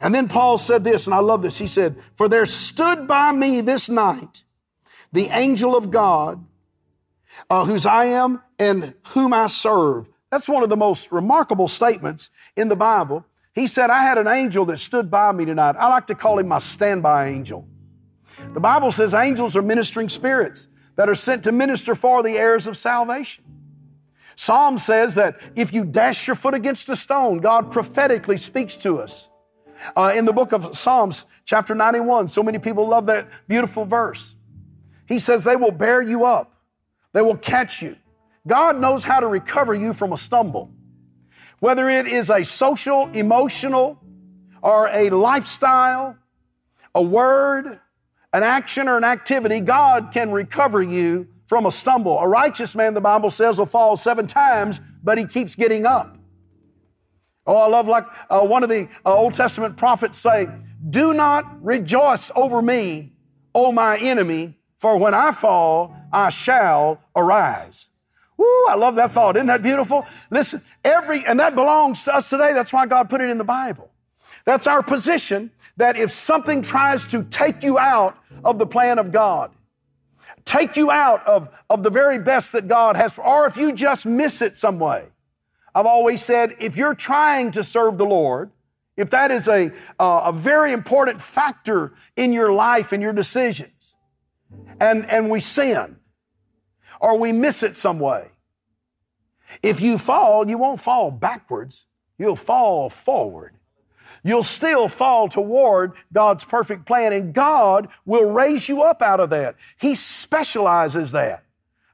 And 0.00 0.14
then 0.14 0.28
Paul 0.28 0.58
said 0.58 0.84
this, 0.84 1.08
and 1.08 1.14
I 1.14 1.18
love 1.18 1.42
this. 1.42 1.58
He 1.58 1.66
said, 1.66 1.96
For 2.14 2.28
there 2.28 2.46
stood 2.46 3.08
by 3.08 3.32
me 3.32 3.62
this 3.62 3.88
night 3.88 4.44
the 5.10 5.26
angel 5.30 5.76
of 5.76 5.90
God, 5.90 6.46
uh, 7.50 7.64
whose 7.64 7.84
I 7.84 8.04
am 8.04 8.42
and 8.58 8.94
whom 9.08 9.32
I 9.32 9.46
serve. 9.46 10.08
That's 10.30 10.48
one 10.48 10.62
of 10.62 10.68
the 10.68 10.76
most 10.76 11.12
remarkable 11.12 11.68
statements 11.68 12.30
in 12.56 12.68
the 12.68 12.76
Bible 12.76 13.24
he 13.56 13.66
said, 13.66 13.88
I 13.88 14.02
had 14.02 14.18
an 14.18 14.28
angel 14.28 14.66
that 14.66 14.78
stood 14.78 15.10
by 15.10 15.32
me 15.32 15.46
tonight. 15.46 15.76
I 15.78 15.88
like 15.88 16.06
to 16.08 16.14
call 16.14 16.38
him 16.38 16.46
my 16.48 16.58
standby 16.58 17.28
angel. 17.28 17.66
The 18.52 18.60
Bible 18.60 18.90
says 18.90 19.14
angels 19.14 19.56
are 19.56 19.62
ministering 19.62 20.10
spirits 20.10 20.68
that 20.96 21.08
are 21.08 21.14
sent 21.14 21.44
to 21.44 21.52
minister 21.52 21.94
for 21.94 22.22
the 22.22 22.36
heirs 22.36 22.66
of 22.66 22.76
salvation. 22.76 23.42
Psalm 24.36 24.76
says 24.76 25.14
that 25.14 25.40
if 25.56 25.72
you 25.72 25.86
dash 25.86 26.26
your 26.26 26.36
foot 26.36 26.52
against 26.52 26.90
a 26.90 26.96
stone, 26.96 27.38
God 27.38 27.72
prophetically 27.72 28.36
speaks 28.36 28.76
to 28.78 29.00
us. 29.00 29.30
Uh, 29.96 30.12
in 30.14 30.26
the 30.26 30.34
book 30.34 30.52
of 30.52 30.76
Psalms, 30.76 31.24
chapter 31.46 31.74
91, 31.74 32.28
so 32.28 32.42
many 32.42 32.58
people 32.58 32.86
love 32.86 33.06
that 33.06 33.26
beautiful 33.48 33.86
verse. 33.86 34.34
He 35.08 35.18
says, 35.18 35.44
They 35.44 35.56
will 35.56 35.72
bear 35.72 36.02
you 36.02 36.26
up, 36.26 36.60
they 37.14 37.22
will 37.22 37.38
catch 37.38 37.80
you. 37.80 37.96
God 38.46 38.80
knows 38.80 39.04
how 39.04 39.20
to 39.20 39.26
recover 39.26 39.74
you 39.74 39.92
from 39.92 40.12
a 40.12 40.16
stumble. 40.16 40.70
Whether 41.58 41.88
it 41.88 42.06
is 42.06 42.30
a 42.30 42.44
social, 42.44 43.08
emotional, 43.12 43.98
or 44.62 44.88
a 44.88 45.10
lifestyle, 45.10 46.16
a 46.94 47.02
word, 47.02 47.80
an 48.32 48.42
action, 48.42 48.88
or 48.88 48.96
an 48.96 49.04
activity, 49.04 49.60
God 49.60 50.10
can 50.12 50.30
recover 50.30 50.82
you 50.82 51.28
from 51.46 51.66
a 51.66 51.70
stumble. 51.70 52.18
A 52.18 52.28
righteous 52.28 52.76
man, 52.76 52.94
the 52.94 53.00
Bible 53.00 53.30
says, 53.30 53.58
will 53.58 53.66
fall 53.66 53.96
seven 53.96 54.26
times, 54.26 54.80
but 55.02 55.18
he 55.18 55.24
keeps 55.24 55.54
getting 55.56 55.86
up. 55.86 56.16
Oh, 57.46 57.56
I 57.56 57.68
love 57.68 57.86
like 57.86 58.04
uh, 58.28 58.40
one 58.40 58.62
of 58.62 58.68
the 58.68 58.88
uh, 59.04 59.14
Old 59.14 59.34
Testament 59.34 59.76
prophets 59.76 60.18
say, 60.18 60.48
Do 60.90 61.14
not 61.14 61.64
rejoice 61.64 62.32
over 62.34 62.60
me, 62.60 63.12
O 63.54 63.70
my 63.70 63.96
enemy, 63.98 64.58
for 64.78 64.98
when 64.98 65.14
I 65.14 65.30
fall, 65.32 65.96
I 66.12 66.30
shall 66.30 67.00
arise. 67.14 67.88
Woo, 68.36 68.66
I 68.68 68.74
love 68.74 68.96
that 68.96 69.12
thought. 69.12 69.36
Isn't 69.36 69.46
that 69.46 69.62
beautiful? 69.62 70.06
Listen, 70.30 70.60
every, 70.84 71.24
and 71.24 71.40
that 71.40 71.54
belongs 71.54 72.04
to 72.04 72.14
us 72.14 72.28
today. 72.28 72.52
That's 72.52 72.72
why 72.72 72.86
God 72.86 73.08
put 73.08 73.20
it 73.20 73.30
in 73.30 73.38
the 73.38 73.44
Bible. 73.44 73.90
That's 74.44 74.66
our 74.66 74.82
position 74.82 75.50
that 75.76 75.96
if 75.96 76.10
something 76.10 76.62
tries 76.62 77.06
to 77.08 77.24
take 77.24 77.62
you 77.62 77.78
out 77.78 78.16
of 78.44 78.58
the 78.58 78.66
plan 78.66 78.98
of 78.98 79.12
God, 79.12 79.50
take 80.44 80.76
you 80.76 80.90
out 80.90 81.26
of, 81.26 81.48
of 81.68 81.82
the 81.82 81.90
very 81.90 82.18
best 82.18 82.52
that 82.52 82.68
God 82.68 82.96
has, 82.96 83.18
or 83.18 83.46
if 83.46 83.56
you 83.56 83.72
just 83.72 84.06
miss 84.06 84.40
it 84.42 84.56
some 84.56 84.78
way. 84.78 85.06
I've 85.74 85.86
always 85.86 86.24
said 86.24 86.56
if 86.58 86.76
you're 86.76 86.94
trying 86.94 87.50
to 87.52 87.64
serve 87.64 87.98
the 87.98 88.06
Lord, 88.06 88.50
if 88.96 89.10
that 89.10 89.30
is 89.30 89.46
a, 89.48 89.70
uh, 89.98 90.22
a 90.26 90.32
very 90.32 90.72
important 90.72 91.20
factor 91.20 91.92
in 92.16 92.32
your 92.32 92.52
life 92.52 92.92
and 92.92 93.02
your 93.02 93.12
decisions, 93.12 93.94
and, 94.80 95.04
and 95.10 95.28
we 95.28 95.40
sin, 95.40 95.96
or 97.00 97.18
we 97.18 97.32
miss 97.32 97.62
it 97.62 97.76
some 97.76 97.98
way. 97.98 98.28
If 99.62 99.80
you 99.80 99.98
fall, 99.98 100.48
you 100.48 100.58
won't 100.58 100.80
fall 100.80 101.10
backwards, 101.10 101.86
you'll 102.18 102.36
fall 102.36 102.90
forward. 102.90 103.54
You'll 104.22 104.42
still 104.42 104.88
fall 104.88 105.28
toward 105.28 105.92
God's 106.12 106.44
perfect 106.44 106.84
plan, 106.84 107.12
and 107.12 107.32
God 107.32 107.88
will 108.04 108.30
raise 108.30 108.68
you 108.68 108.82
up 108.82 109.02
out 109.02 109.20
of 109.20 109.30
that. 109.30 109.56
He 109.78 109.94
specializes 109.94 111.12
that. 111.12 111.44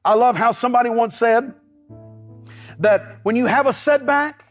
I 0.05 0.15
love 0.15 0.37
how 0.37 0.51
somebody 0.51 0.91
once 0.91 1.17
said 1.17 1.53
that 2.79 3.19
when 3.23 3.37
you 3.37 3.47
have 3.47 3.67
a 3.67 3.73
setback 3.73 4.47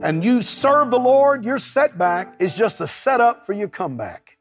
and 0.00 0.24
you 0.24 0.40
serve 0.40 0.90
the 0.90 0.98
Lord, 0.98 1.44
your 1.44 1.58
setback 1.58 2.36
is 2.38 2.54
just 2.54 2.80
a 2.80 2.86
setup 2.86 3.44
for 3.44 3.52
your 3.52 3.68
comeback. 3.68 4.38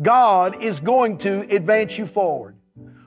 God 0.00 0.62
is 0.62 0.80
going 0.80 1.18
to 1.18 1.40
advance 1.54 1.98
you 1.98 2.06
forward. 2.06 2.55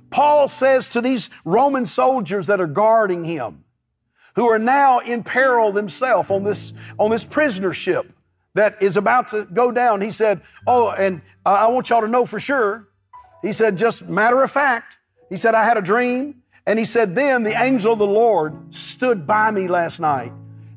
Paul 0.09 0.47
says 0.47 0.89
to 0.89 1.01
these 1.01 1.29
Roman 1.45 1.85
soldiers 1.85 2.47
that 2.47 2.59
are 2.59 2.67
guarding 2.67 3.23
him, 3.23 3.63
who 4.35 4.47
are 4.49 4.59
now 4.59 4.99
in 4.99 5.23
peril 5.23 5.71
themselves 5.71 6.29
on 6.31 6.43
this, 6.43 6.73
on 6.97 7.09
this 7.09 7.25
prisoner 7.25 7.73
ship 7.73 8.11
that 8.53 8.81
is 8.81 8.97
about 8.97 9.27
to 9.29 9.45
go 9.45 9.71
down, 9.71 10.01
he 10.01 10.11
said, 10.11 10.41
Oh, 10.65 10.91
and 10.91 11.21
I 11.45 11.67
want 11.67 11.89
y'all 11.89 12.01
to 12.01 12.07
know 12.07 12.25
for 12.25 12.39
sure. 12.39 12.87
He 13.41 13.53
said, 13.53 13.77
just 13.77 14.07
matter 14.07 14.41
of 14.43 14.51
fact, 14.51 14.97
he 15.29 15.37
said, 15.37 15.55
I 15.55 15.63
had 15.63 15.77
a 15.77 15.81
dream. 15.81 16.43
And 16.65 16.77
he 16.77 16.85
said, 16.85 17.15
Then 17.15 17.43
the 17.43 17.59
angel 17.59 17.93
of 17.93 17.99
the 17.99 18.07
Lord 18.07 18.73
stood 18.73 19.25
by 19.25 19.51
me 19.51 19.67
last 19.67 19.99
night 19.99 20.31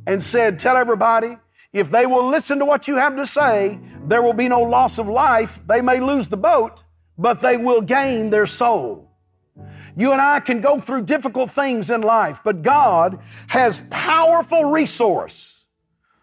and 0.06 0.22
said, 0.22 0.58
Tell 0.58 0.76
everybody, 0.76 1.36
if 1.72 1.90
they 1.90 2.06
will 2.06 2.28
listen 2.28 2.58
to 2.60 2.64
what 2.64 2.88
you 2.88 2.96
have 2.96 3.16
to 3.16 3.26
say, 3.26 3.78
there 4.06 4.22
will 4.22 4.32
be 4.32 4.48
no 4.48 4.62
loss 4.62 4.98
of 4.98 5.08
life. 5.08 5.60
They 5.66 5.80
may 5.80 6.00
lose 6.00 6.28
the 6.28 6.36
boat, 6.36 6.82
but 7.18 7.40
they 7.40 7.56
will 7.56 7.80
gain 7.80 8.30
their 8.30 8.46
soul. 8.46 9.11
You 9.96 10.12
and 10.12 10.20
I 10.20 10.40
can 10.40 10.60
go 10.60 10.78
through 10.78 11.02
difficult 11.02 11.50
things 11.50 11.90
in 11.90 12.02
life, 12.02 12.40
but 12.44 12.62
God 12.62 13.20
has 13.48 13.82
powerful 13.90 14.66
resource 14.66 15.66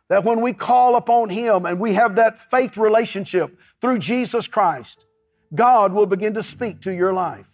that 0.07 0.23
when 0.23 0.41
we 0.41 0.53
call 0.53 0.95
upon 0.95 1.29
Him 1.29 1.65
and 1.65 1.79
we 1.79 1.93
have 1.93 2.15
that 2.15 2.37
faith 2.37 2.77
relationship 2.77 3.57
through 3.79 3.99
Jesus 3.99 4.47
Christ, 4.47 5.05
God 5.53 5.93
will 5.93 6.07
begin 6.07 6.33
to 6.33 6.43
speak 6.43 6.81
to 6.81 6.93
your 6.93 7.13
life. 7.13 7.49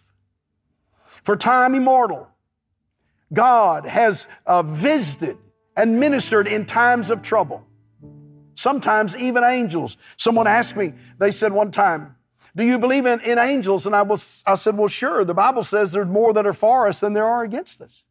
For 1.22 1.36
time 1.36 1.74
immortal, 1.74 2.28
God 3.32 3.84
has 3.86 4.26
uh, 4.46 4.62
visited 4.62 5.38
and 5.76 6.00
ministered 6.00 6.46
in 6.46 6.64
times 6.64 7.10
of 7.10 7.22
trouble. 7.22 7.66
Sometimes 8.54 9.14
even 9.16 9.44
angels. 9.44 9.98
Someone 10.16 10.46
asked 10.46 10.76
me, 10.76 10.94
they 11.18 11.30
said 11.30 11.52
one 11.52 11.70
time, 11.70 12.15
do 12.56 12.64
you 12.64 12.78
believe 12.78 13.04
in, 13.04 13.20
in 13.20 13.38
angels? 13.38 13.84
And 13.84 13.94
I, 13.94 14.00
was, 14.00 14.42
I 14.46 14.54
said, 14.54 14.76
Well, 14.78 14.88
sure. 14.88 15.24
The 15.24 15.34
Bible 15.34 15.62
says 15.62 15.92
there's 15.92 16.08
more 16.08 16.32
that 16.32 16.46
are 16.46 16.54
for 16.54 16.88
us 16.88 17.00
than 17.00 17.12
there 17.12 17.26
are 17.26 17.42
against 17.42 17.82
us. 17.82 18.06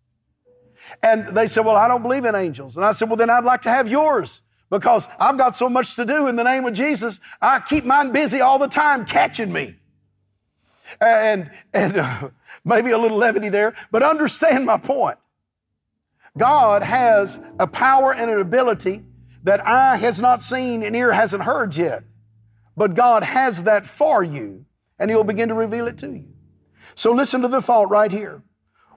And 1.02 1.36
they 1.36 1.48
said, 1.48 1.66
Well, 1.66 1.76
I 1.76 1.88
don't 1.88 2.04
believe 2.04 2.26
in 2.26 2.36
angels. 2.36 2.78
And 2.78 2.86
I 2.86 2.92
said, 2.92 3.10
Well, 3.10 3.18
then 3.18 3.32
I'd 3.32 3.44
like 3.44 3.64
to 3.64 3.70
have 3.70 3.90
yours 3.90 4.42
because 4.70 5.08
I've 5.20 5.38
got 5.38 5.56
so 5.56 5.68
much 5.68 5.96
to 5.96 6.06
do 6.06 6.28
in 6.28 6.36
the 6.36 6.44
name 6.44 6.66
of 6.66 6.74
Jesus. 6.74 7.20
I 7.42 7.60
keep 7.60 7.86
mine 7.86 8.12
busy 8.12 8.40
all 8.40 8.60
the 8.60 8.68
time 8.68 9.06
catching 9.06 9.52
me. 9.52 9.78
And, 11.02 11.50
and 11.74 11.98
uh, 11.98 12.30
maybe 12.64 12.92
a 12.92 13.00
little 13.00 13.18
levity 13.18 13.50
there, 13.50 13.74
but 13.92 14.04
understand 14.04 14.68
my 14.68 14.78
point. 14.78 15.18
God 16.38 16.84
has 16.84 17.40
a 17.60 17.66
power 17.66 18.14
and 18.14 18.30
an 18.30 18.40
ability 18.40 19.04
that 19.44 19.66
eye 19.66 19.96
has 19.98 20.22
not 20.22 20.42
seen 20.42 20.84
and 20.84 20.96
ear 20.96 21.14
hasn't 21.14 21.44
heard 21.44 21.76
yet. 21.76 22.04
But 22.78 22.94
God 22.94 23.24
has 23.24 23.64
that 23.64 23.86
for 23.86 24.24
you, 24.24 24.66
and 25.00 25.10
He'll 25.10 25.24
begin 25.24 25.50
to 25.50 25.56
reveal 25.56 25.88
it 25.88 25.98
to 26.00 26.12
you. 26.12 26.28
So 26.96 27.12
listen 27.12 27.42
to 27.42 27.48
the 27.48 27.62
thought 27.62 27.90
right 27.90 28.12
here. 28.12 28.44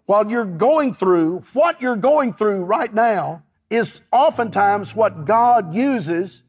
While 0.07 0.31
you're 0.31 0.45
going 0.45 0.95
through, 0.95 1.41
what 1.53 1.83
you're 1.83 1.97
going 1.97 2.33
through 2.33 2.65
right 2.65 2.93
now 2.93 3.43
is 3.71 4.01
oftentimes 4.11 4.97
what 4.97 5.25
God 5.25 5.75
uses 5.75 6.43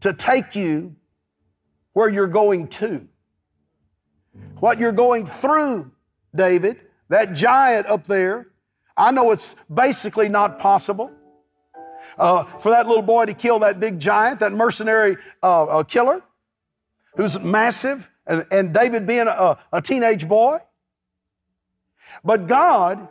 to 0.00 0.12
take 0.12 0.54
you 0.54 0.96
where 1.92 2.08
you're 2.08 2.26
going 2.26 2.68
to. 2.68 3.08
What 4.58 4.78
you're 4.78 4.92
going 4.92 5.26
through, 5.26 5.90
David, 6.34 6.80
that 7.08 7.32
giant 7.32 7.86
up 7.86 8.04
there, 8.04 8.48
I 8.96 9.10
know 9.10 9.30
it's 9.30 9.54
basically 9.72 10.28
not 10.28 10.58
possible. 10.58 11.10
Uh, 12.18 12.44
for 12.44 12.70
that 12.70 12.86
little 12.86 13.02
boy 13.02 13.24
to 13.26 13.34
kill 13.34 13.60
that 13.60 13.80
big 13.80 13.98
giant, 13.98 14.40
that 14.40 14.52
mercenary 14.52 15.16
uh, 15.42 15.64
uh, 15.64 15.82
killer, 15.84 16.22
who's 17.16 17.38
massive, 17.40 18.10
and, 18.26 18.46
and 18.50 18.72
David 18.72 19.06
being 19.06 19.26
a, 19.26 19.58
a 19.72 19.82
teenage 19.82 20.28
boy. 20.28 20.58
But 22.24 22.46
God 22.46 23.08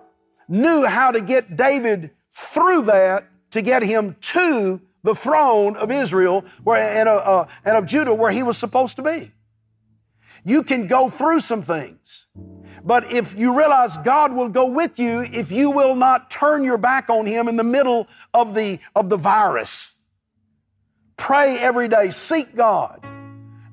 knew 0.48 0.86
how 0.86 1.12
to 1.12 1.22
get 1.22 1.56
David 1.56 2.12
through 2.32 2.84
that 2.84 3.26
to 3.52 3.62
get 3.62 3.84
him 3.84 4.16
to 4.22 4.82
the 5.04 5.16
throne 5.16 5.76
of 5.78 5.92
Israel 5.92 6.44
where, 6.64 7.00
and, 7.00 7.08
uh, 7.08 7.16
uh, 7.16 7.48
and 7.66 7.78
of 7.78 7.86
Judah 7.86 8.14
where 8.14 8.32
he 8.32 8.44
was 8.44 8.58
supposed 8.58 8.96
to 8.98 9.02
be. 9.02 9.32
You 10.44 10.64
can 10.64 10.88
go 10.88 11.10
through 11.10 11.42
some 11.42 11.62
things, 11.62 12.28
but 12.84 13.12
if 13.12 13.36
you 13.36 13.58
realize 13.58 13.98
God 13.98 14.34
will 14.34 14.50
go 14.50 14.66
with 14.66 14.98
you 14.98 15.22
if 15.22 15.52
you 15.52 15.70
will 15.70 15.96
not 15.96 16.32
turn 16.32 16.64
your 16.64 16.78
back 16.78 17.10
on 17.10 17.26
Him 17.26 17.50
in 17.50 17.58
the 17.58 17.64
middle 17.64 18.08
of 18.34 18.56
the, 18.56 18.80
of 18.96 19.10
the 19.10 19.18
virus. 19.18 19.96
Pray 21.18 21.58
every 21.60 21.90
day, 21.90 22.10
seek 22.10 22.56
God 22.56 23.06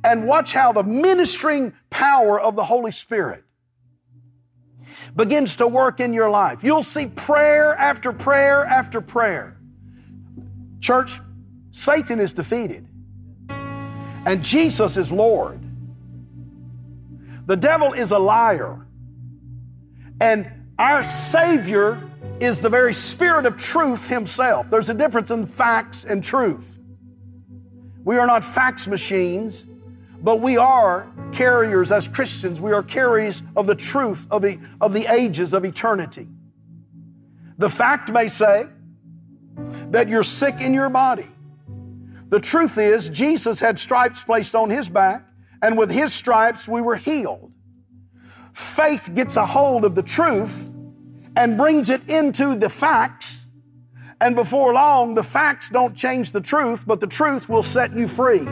and 0.07 0.27
watch 0.29 0.53
how 0.53 0.71
the 0.73 0.85
ministering 0.85 1.73
power 1.91 2.41
of 2.41 2.55
the 2.55 2.63
Holy 2.63 2.93
Spirit 2.93 3.43
begins 5.17 5.57
to 5.57 5.67
work 5.67 5.99
in 5.99 6.13
your 6.13 6.31
life. 6.31 6.63
You'll 6.63 6.85
see 6.85 7.07
prayer 7.07 7.75
after 7.75 8.13
prayer 8.13 8.65
after 8.65 9.01
prayer. 9.01 9.57
Church, 10.81 11.21
Satan 11.73 12.21
is 12.21 12.33
defeated, 12.33 12.87
and 13.49 14.45
Jesus 14.45 14.97
is 14.97 15.11
Lord. 15.11 15.61
The 17.47 17.57
devil 17.57 17.93
is 17.93 18.13
a 18.13 18.19
liar, 18.19 18.87
and 20.21 20.49
our 20.79 21.03
Savior 21.03 22.01
is 22.39 22.61
the 22.61 22.69
very 22.69 22.95
Spirit 22.95 23.45
of 23.45 23.57
truth 23.57 24.09
Himself. 24.09 24.71
There's 24.71 24.89
a 24.89 24.95
difference 24.95 25.33
in 25.33 25.47
facts 25.47 26.05
and 26.05 26.23
truth. 26.23 26.79
We 28.05 28.19
are 28.19 28.27
not 28.27 28.45
fax 28.45 28.87
machines. 28.87 29.65
But 30.23 30.41
we 30.41 30.57
are 30.57 31.11
carriers 31.33 31.93
as 31.93 32.09
Christians. 32.09 32.61
We 32.61 32.73
are 32.73 32.83
carriers 32.83 33.43
of 33.55 33.67
the 33.67 33.75
truth 33.75 34.27
of 34.31 34.43
the, 34.43 34.59
of 34.81 34.93
the 34.93 35.07
ages 35.13 35.55
of 35.55 35.65
eternity. 35.65 36.29
The 37.59 37.71
fact 37.71 38.11
may 38.11 38.29
say 38.29 38.67
that 39.91 40.09
you're 40.09 40.23
sick 40.23 40.61
in 40.61 40.75
your 40.75 40.89
body. 40.91 41.29
The 42.29 42.41
truth 42.41 42.77
is, 42.77 43.09
Jesus 43.09 43.61
had 43.61 43.79
stripes 43.79 44.25
placed 44.25 44.55
on 44.55 44.69
his 44.69 44.89
back, 44.89 45.23
and 45.63 45.79
with 45.79 45.91
his 45.91 46.13
stripes 46.13 46.69
we 46.69 46.81
were 46.81 46.97
healed. 46.97 47.53
Faith 48.53 49.11
gets 49.15 49.37
a 49.37 49.47
hold 49.47 49.85
of 49.85 49.95
the 49.95 50.03
truth 50.03 50.73
and 51.37 51.57
brings 51.57 51.91
it 51.91 52.09
into 52.09 52.57
the 52.57 52.69
facts, 52.69 53.49
and 54.21 54.35
before 54.35 54.73
long, 54.73 55.15
the 55.15 55.23
facts 55.23 55.71
don't 55.71 55.95
change 55.95 56.33
the 56.33 56.41
truth, 56.41 56.85
but 56.87 57.01
the 57.01 57.07
truth 57.07 57.49
will 57.49 57.63
set 57.63 57.93
you 57.93 58.09
free. 58.09 58.47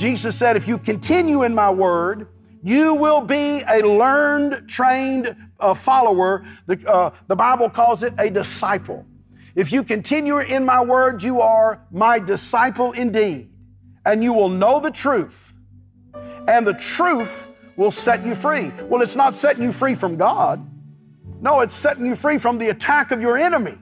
Jesus 0.00 0.34
said, 0.34 0.56
If 0.56 0.66
you 0.66 0.78
continue 0.78 1.42
in 1.42 1.54
my 1.54 1.70
word, 1.70 2.28
you 2.62 2.94
will 2.94 3.20
be 3.20 3.62
a 3.68 3.82
learned, 3.82 4.66
trained 4.66 5.36
uh, 5.60 5.74
follower. 5.74 6.42
The, 6.64 6.82
uh, 6.90 7.10
the 7.26 7.36
Bible 7.36 7.68
calls 7.68 8.02
it 8.02 8.14
a 8.18 8.30
disciple. 8.30 9.04
If 9.54 9.72
you 9.72 9.82
continue 9.82 10.38
in 10.38 10.64
my 10.64 10.82
word, 10.82 11.22
you 11.22 11.42
are 11.42 11.84
my 11.90 12.18
disciple 12.18 12.92
indeed, 12.92 13.50
and 14.06 14.24
you 14.24 14.32
will 14.32 14.48
know 14.48 14.80
the 14.80 14.90
truth, 14.90 15.52
and 16.48 16.66
the 16.66 16.74
truth 16.74 17.48
will 17.76 17.90
set 17.90 18.24
you 18.24 18.34
free. 18.34 18.72
Well, 18.84 19.02
it's 19.02 19.16
not 19.16 19.34
setting 19.34 19.62
you 19.62 19.72
free 19.72 19.94
from 19.94 20.16
God. 20.16 20.66
No, 21.42 21.60
it's 21.60 21.74
setting 21.74 22.06
you 22.06 22.14
free 22.14 22.38
from 22.38 22.56
the 22.56 22.70
attack 22.70 23.10
of 23.10 23.20
your 23.20 23.36
enemy. 23.36 23.76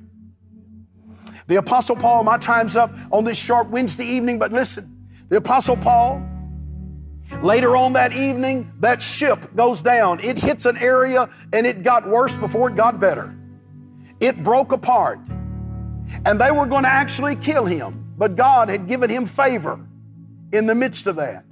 The 1.46 1.56
Apostle 1.56 1.94
Paul, 1.94 2.24
my 2.24 2.38
time's 2.38 2.76
up 2.76 2.92
on 3.12 3.22
this 3.22 3.38
short 3.38 3.68
Wednesday 3.68 4.06
evening, 4.06 4.40
but 4.40 4.52
listen, 4.52 4.97
the 5.28 5.36
Apostle 5.36 5.76
Paul, 5.76 6.22
later 7.42 7.76
on 7.76 7.92
that 7.92 8.12
evening, 8.12 8.72
that 8.80 9.02
ship 9.02 9.54
goes 9.54 9.82
down. 9.82 10.20
It 10.20 10.38
hits 10.38 10.64
an 10.64 10.76
area 10.78 11.28
and 11.52 11.66
it 11.66 11.82
got 11.82 12.08
worse 12.08 12.36
before 12.36 12.70
it 12.70 12.76
got 12.76 12.98
better. 12.98 13.34
It 14.20 14.42
broke 14.42 14.72
apart. 14.72 15.20
And 16.24 16.40
they 16.40 16.50
were 16.50 16.66
going 16.66 16.84
to 16.84 16.88
actually 16.88 17.36
kill 17.36 17.66
him, 17.66 18.14
but 18.16 18.34
God 18.36 18.68
had 18.70 18.88
given 18.88 19.10
him 19.10 19.26
favor 19.26 19.78
in 20.52 20.66
the 20.66 20.74
midst 20.74 21.06
of 21.06 21.16
that. 21.16 21.44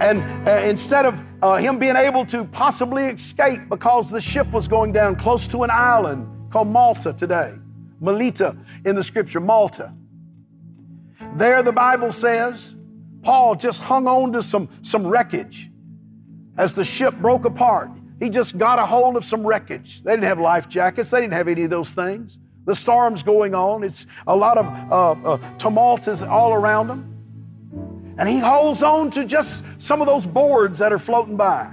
And 0.00 0.48
uh, 0.48 0.52
instead 0.64 1.04
of 1.04 1.22
uh, 1.42 1.56
him 1.56 1.78
being 1.78 1.96
able 1.96 2.24
to 2.26 2.44
possibly 2.46 3.04
escape 3.04 3.68
because 3.68 4.10
the 4.10 4.20
ship 4.20 4.50
was 4.52 4.66
going 4.66 4.92
down 4.92 5.16
close 5.16 5.46
to 5.48 5.64
an 5.64 5.70
island 5.70 6.26
called 6.50 6.68
Malta 6.68 7.12
today, 7.12 7.54
Melita 8.00 8.56
in 8.86 8.96
the 8.96 9.02
scripture, 9.04 9.40
Malta. 9.40 9.92
There, 11.36 11.62
the 11.62 11.72
Bible 11.72 12.10
says, 12.10 12.74
Paul 13.22 13.54
just 13.54 13.82
hung 13.82 14.06
on 14.06 14.32
to 14.32 14.42
some, 14.42 14.68
some 14.82 15.06
wreckage 15.06 15.70
as 16.58 16.74
the 16.74 16.84
ship 16.84 17.14
broke 17.16 17.44
apart. 17.44 17.90
he 18.20 18.28
just 18.28 18.58
got 18.58 18.78
a 18.78 18.86
hold 18.86 19.16
of 19.16 19.24
some 19.24 19.46
wreckage. 19.46 20.02
They 20.02 20.12
didn't 20.12 20.24
have 20.24 20.38
life 20.38 20.68
jackets, 20.68 21.10
they 21.10 21.20
didn't 21.20 21.32
have 21.32 21.48
any 21.48 21.62
of 21.62 21.70
those 21.70 21.92
things. 21.92 22.38
The 22.64 22.74
storm's 22.74 23.22
going 23.22 23.54
on, 23.54 23.82
it's 23.82 24.06
a 24.26 24.36
lot 24.36 24.58
of 24.58 24.66
uh, 24.66 25.32
uh, 25.32 25.38
tumult 25.58 26.06
is 26.06 26.22
all 26.22 26.52
around 26.52 26.90
him. 26.90 28.14
And 28.18 28.28
he 28.28 28.38
holds 28.38 28.82
on 28.82 29.10
to 29.12 29.24
just 29.24 29.64
some 29.78 30.00
of 30.00 30.06
those 30.06 30.26
boards 30.26 30.78
that 30.78 30.92
are 30.92 30.98
floating 30.98 31.36
by. 31.36 31.72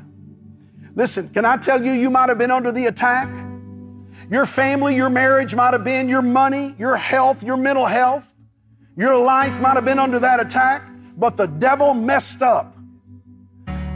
Listen, 0.95 1.29
can 1.29 1.45
I 1.45 1.57
tell 1.57 1.83
you, 1.83 1.91
you 1.91 2.09
might 2.09 2.29
have 2.29 2.37
been 2.37 2.51
under 2.51 2.71
the 2.71 2.85
attack? 2.85 3.29
Your 4.31 4.45
family, 4.45 4.95
your 4.95 5.09
marriage 5.09 5.53
might 5.53 5.73
have 5.73 5.83
been, 5.83 6.07
your 6.07 6.21
money, 6.21 6.75
your 6.79 6.95
health, 6.95 7.43
your 7.43 7.57
mental 7.57 7.85
health, 7.85 8.33
your 8.99 9.17
life 9.17 9.61
might 9.61 9.75
have 9.75 9.85
been 9.85 9.97
under 9.97 10.19
that 10.19 10.41
attack, 10.41 10.83
but 11.15 11.37
the 11.37 11.45
devil 11.45 11.93
messed 11.93 12.41
up. 12.41 12.75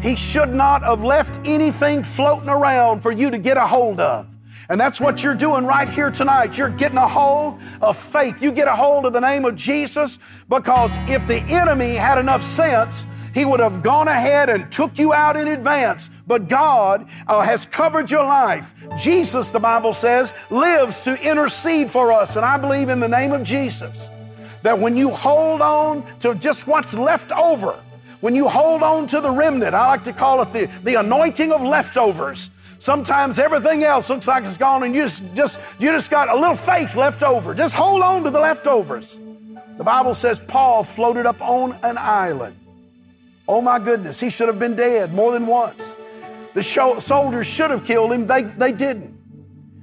He 0.01 0.15
should 0.15 0.53
not 0.53 0.81
have 0.83 1.03
left 1.03 1.45
anything 1.45 2.03
floating 2.03 2.47
around 2.47 3.01
for 3.01 3.11
you 3.11 3.29
to 3.29 3.37
get 3.37 3.57
a 3.57 3.67
hold 3.67 3.99
of. 3.99 4.25
And 4.69 4.79
that's 4.79 5.01
what 5.01 5.21
you're 5.21 5.35
doing 5.35 5.65
right 5.65 5.89
here 5.89 6.09
tonight. 6.09 6.57
You're 6.57 6.69
getting 6.69 6.97
a 6.97 7.07
hold 7.07 7.59
of 7.81 7.97
faith. 7.97 8.41
You 8.41 8.53
get 8.53 8.69
a 8.69 8.75
hold 8.75 9.05
of 9.05 9.11
the 9.11 9.19
name 9.19 9.43
of 9.43 9.57
Jesus 9.57 10.19
because 10.47 10.95
if 11.09 11.27
the 11.27 11.41
enemy 11.51 11.95
had 11.95 12.17
enough 12.17 12.41
sense, 12.41 13.05
he 13.33 13.43
would 13.43 13.59
have 13.59 13.83
gone 13.83 14.07
ahead 14.07 14.49
and 14.49 14.71
took 14.71 14.97
you 14.97 15.11
out 15.11 15.35
in 15.35 15.49
advance. 15.49 16.09
But 16.27 16.47
God 16.47 17.09
uh, 17.27 17.41
has 17.41 17.65
covered 17.65 18.09
your 18.09 18.23
life. 18.23 18.73
Jesus, 18.97 19.49
the 19.49 19.59
Bible 19.59 19.91
says, 19.91 20.33
lives 20.49 21.01
to 21.01 21.21
intercede 21.21 21.91
for 21.91 22.13
us. 22.13 22.37
And 22.37 22.45
I 22.45 22.57
believe 22.57 22.87
in 22.87 23.01
the 23.01 23.09
name 23.09 23.33
of 23.33 23.43
Jesus 23.43 24.09
that 24.63 24.79
when 24.79 24.97
you 24.97 25.11
hold 25.11 25.61
on 25.61 26.03
to 26.19 26.33
just 26.35 26.67
what's 26.67 26.95
left 26.95 27.31
over, 27.31 27.79
when 28.21 28.33
you 28.33 28.47
hold 28.47 28.81
on 28.81 29.05
to 29.07 29.21
the 29.21 29.29
remnant, 29.29 29.75
I 29.75 29.87
like 29.87 30.03
to 30.05 30.13
call 30.13 30.41
it 30.41 30.51
the, 30.51 30.65
the 30.83 30.95
anointing 30.95 31.51
of 31.51 31.61
leftovers. 31.61 32.49
Sometimes 32.79 33.39
everything 33.39 33.83
else 33.83 34.09
looks 34.09 34.27
like 34.27 34.43
it's 34.45 34.57
gone 34.57 34.83
and 34.83 34.95
you 34.95 35.03
just, 35.03 35.23
just, 35.33 35.59
you 35.79 35.91
just 35.91 36.09
got 36.09 36.29
a 36.29 36.35
little 36.35 36.55
faith 36.55 36.95
left 36.95 37.23
over. 37.23 37.53
Just 37.53 37.75
hold 37.75 38.01
on 38.01 38.23
to 38.23 38.29
the 38.29 38.39
leftovers. 38.39 39.17
The 39.77 39.83
Bible 39.83 40.13
says 40.13 40.39
Paul 40.39 40.83
floated 40.83 41.25
up 41.25 41.41
on 41.41 41.77
an 41.83 41.97
island. 41.97 42.57
Oh 43.47 43.61
my 43.61 43.79
goodness, 43.79 44.19
he 44.19 44.29
should 44.29 44.47
have 44.47 44.59
been 44.59 44.75
dead 44.75 45.13
more 45.13 45.33
than 45.33 45.45
once. 45.45 45.95
The 46.53 46.63
soldiers 46.63 47.47
should 47.47 47.71
have 47.71 47.83
killed 47.83 48.13
him, 48.13 48.27
they, 48.27 48.43
they 48.43 48.71
didn't. 48.71 49.13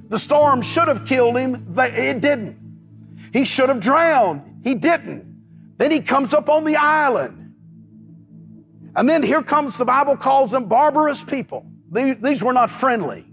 The 0.09 0.19
storm 0.19 0.63
should 0.63 0.89
have 0.89 1.05
killed 1.05 1.37
him, 1.37 1.73
they, 1.75 1.91
it 2.11 2.21
didn't. 2.21 2.57
He 3.33 3.45
should 3.45 3.69
have 3.69 3.81
drowned, 3.81 4.43
he 4.62 4.75
didn't. 4.75 5.76
Then 5.79 5.90
he 5.90 6.00
comes 6.00 6.35
up 6.35 6.49
on 6.49 6.64
the 6.64 6.76
island. 6.76 7.55
And 8.95 9.09
then 9.09 9.23
here 9.23 9.43
comes, 9.43 9.79
the 9.79 9.85
Bible 9.85 10.17
calls 10.17 10.50
them 10.50 10.67
barbarous 10.67 11.25
people. 11.25 11.64
These 11.90 12.43
were 12.43 12.52
not 12.52 12.71
friendly. 12.71 13.25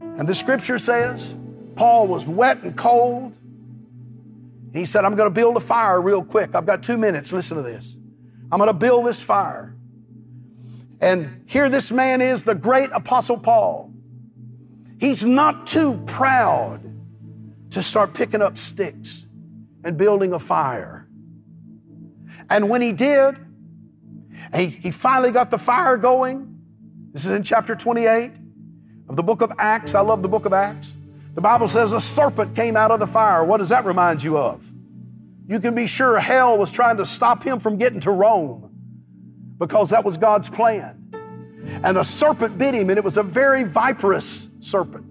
And 0.00 0.28
the 0.28 0.34
scripture 0.34 0.78
says 0.78 1.34
Paul 1.76 2.06
was 2.06 2.26
wet 2.26 2.62
and 2.62 2.76
cold. 2.76 3.36
He 4.72 4.84
said, 4.84 5.04
I'm 5.04 5.14
going 5.14 5.28
to 5.28 5.34
build 5.34 5.56
a 5.56 5.60
fire 5.60 6.00
real 6.00 6.24
quick. 6.24 6.54
I've 6.54 6.66
got 6.66 6.82
two 6.82 6.98
minutes. 6.98 7.32
Listen 7.32 7.56
to 7.56 7.62
this. 7.62 7.96
I'm 8.52 8.58
going 8.58 8.68
to 8.68 8.74
build 8.74 9.06
this 9.06 9.20
fire. 9.20 9.74
And 11.00 11.44
here 11.46 11.68
this 11.68 11.90
man 11.90 12.20
is, 12.20 12.44
the 12.44 12.54
great 12.54 12.90
Apostle 12.92 13.38
Paul. 13.38 13.92
He's 14.98 15.24
not 15.24 15.66
too 15.66 16.02
proud 16.06 16.80
to 17.70 17.82
start 17.82 18.14
picking 18.14 18.42
up 18.42 18.56
sticks 18.56 19.26
and 19.84 19.96
building 19.96 20.32
a 20.32 20.38
fire. 20.38 21.06
And 22.50 22.68
when 22.68 22.82
he 22.82 22.92
did, 22.92 23.36
he, 24.54 24.66
he 24.66 24.90
finally 24.90 25.30
got 25.30 25.50
the 25.50 25.58
fire 25.58 25.96
going. 25.96 26.58
This 27.12 27.24
is 27.24 27.30
in 27.30 27.42
chapter 27.42 27.74
28 27.76 28.32
of 29.08 29.16
the 29.16 29.22
book 29.22 29.42
of 29.42 29.52
Acts. 29.58 29.94
I 29.94 30.00
love 30.00 30.22
the 30.22 30.28
book 30.28 30.46
of 30.46 30.52
Acts. 30.52 30.96
The 31.34 31.40
Bible 31.40 31.66
says 31.66 31.92
a 31.92 32.00
serpent 32.00 32.54
came 32.54 32.76
out 32.76 32.90
of 32.90 33.00
the 33.00 33.06
fire. 33.06 33.44
What 33.44 33.58
does 33.58 33.68
that 33.68 33.84
remind 33.84 34.22
you 34.22 34.38
of? 34.38 34.70
You 35.46 35.60
can 35.60 35.74
be 35.74 35.86
sure 35.86 36.18
hell 36.18 36.56
was 36.56 36.72
trying 36.72 36.96
to 36.96 37.04
stop 37.04 37.42
him 37.42 37.60
from 37.60 37.76
getting 37.76 38.00
to 38.00 38.10
Rome 38.10 38.70
because 39.58 39.90
that 39.90 40.04
was 40.04 40.16
God's 40.16 40.48
plan. 40.48 41.00
And 41.82 41.96
a 41.98 42.04
serpent 42.04 42.58
bit 42.58 42.74
him, 42.74 42.90
and 42.90 42.98
it 42.98 43.04
was 43.04 43.16
a 43.16 43.22
very 43.22 43.64
viperous 43.64 44.48
serpent. 44.60 45.06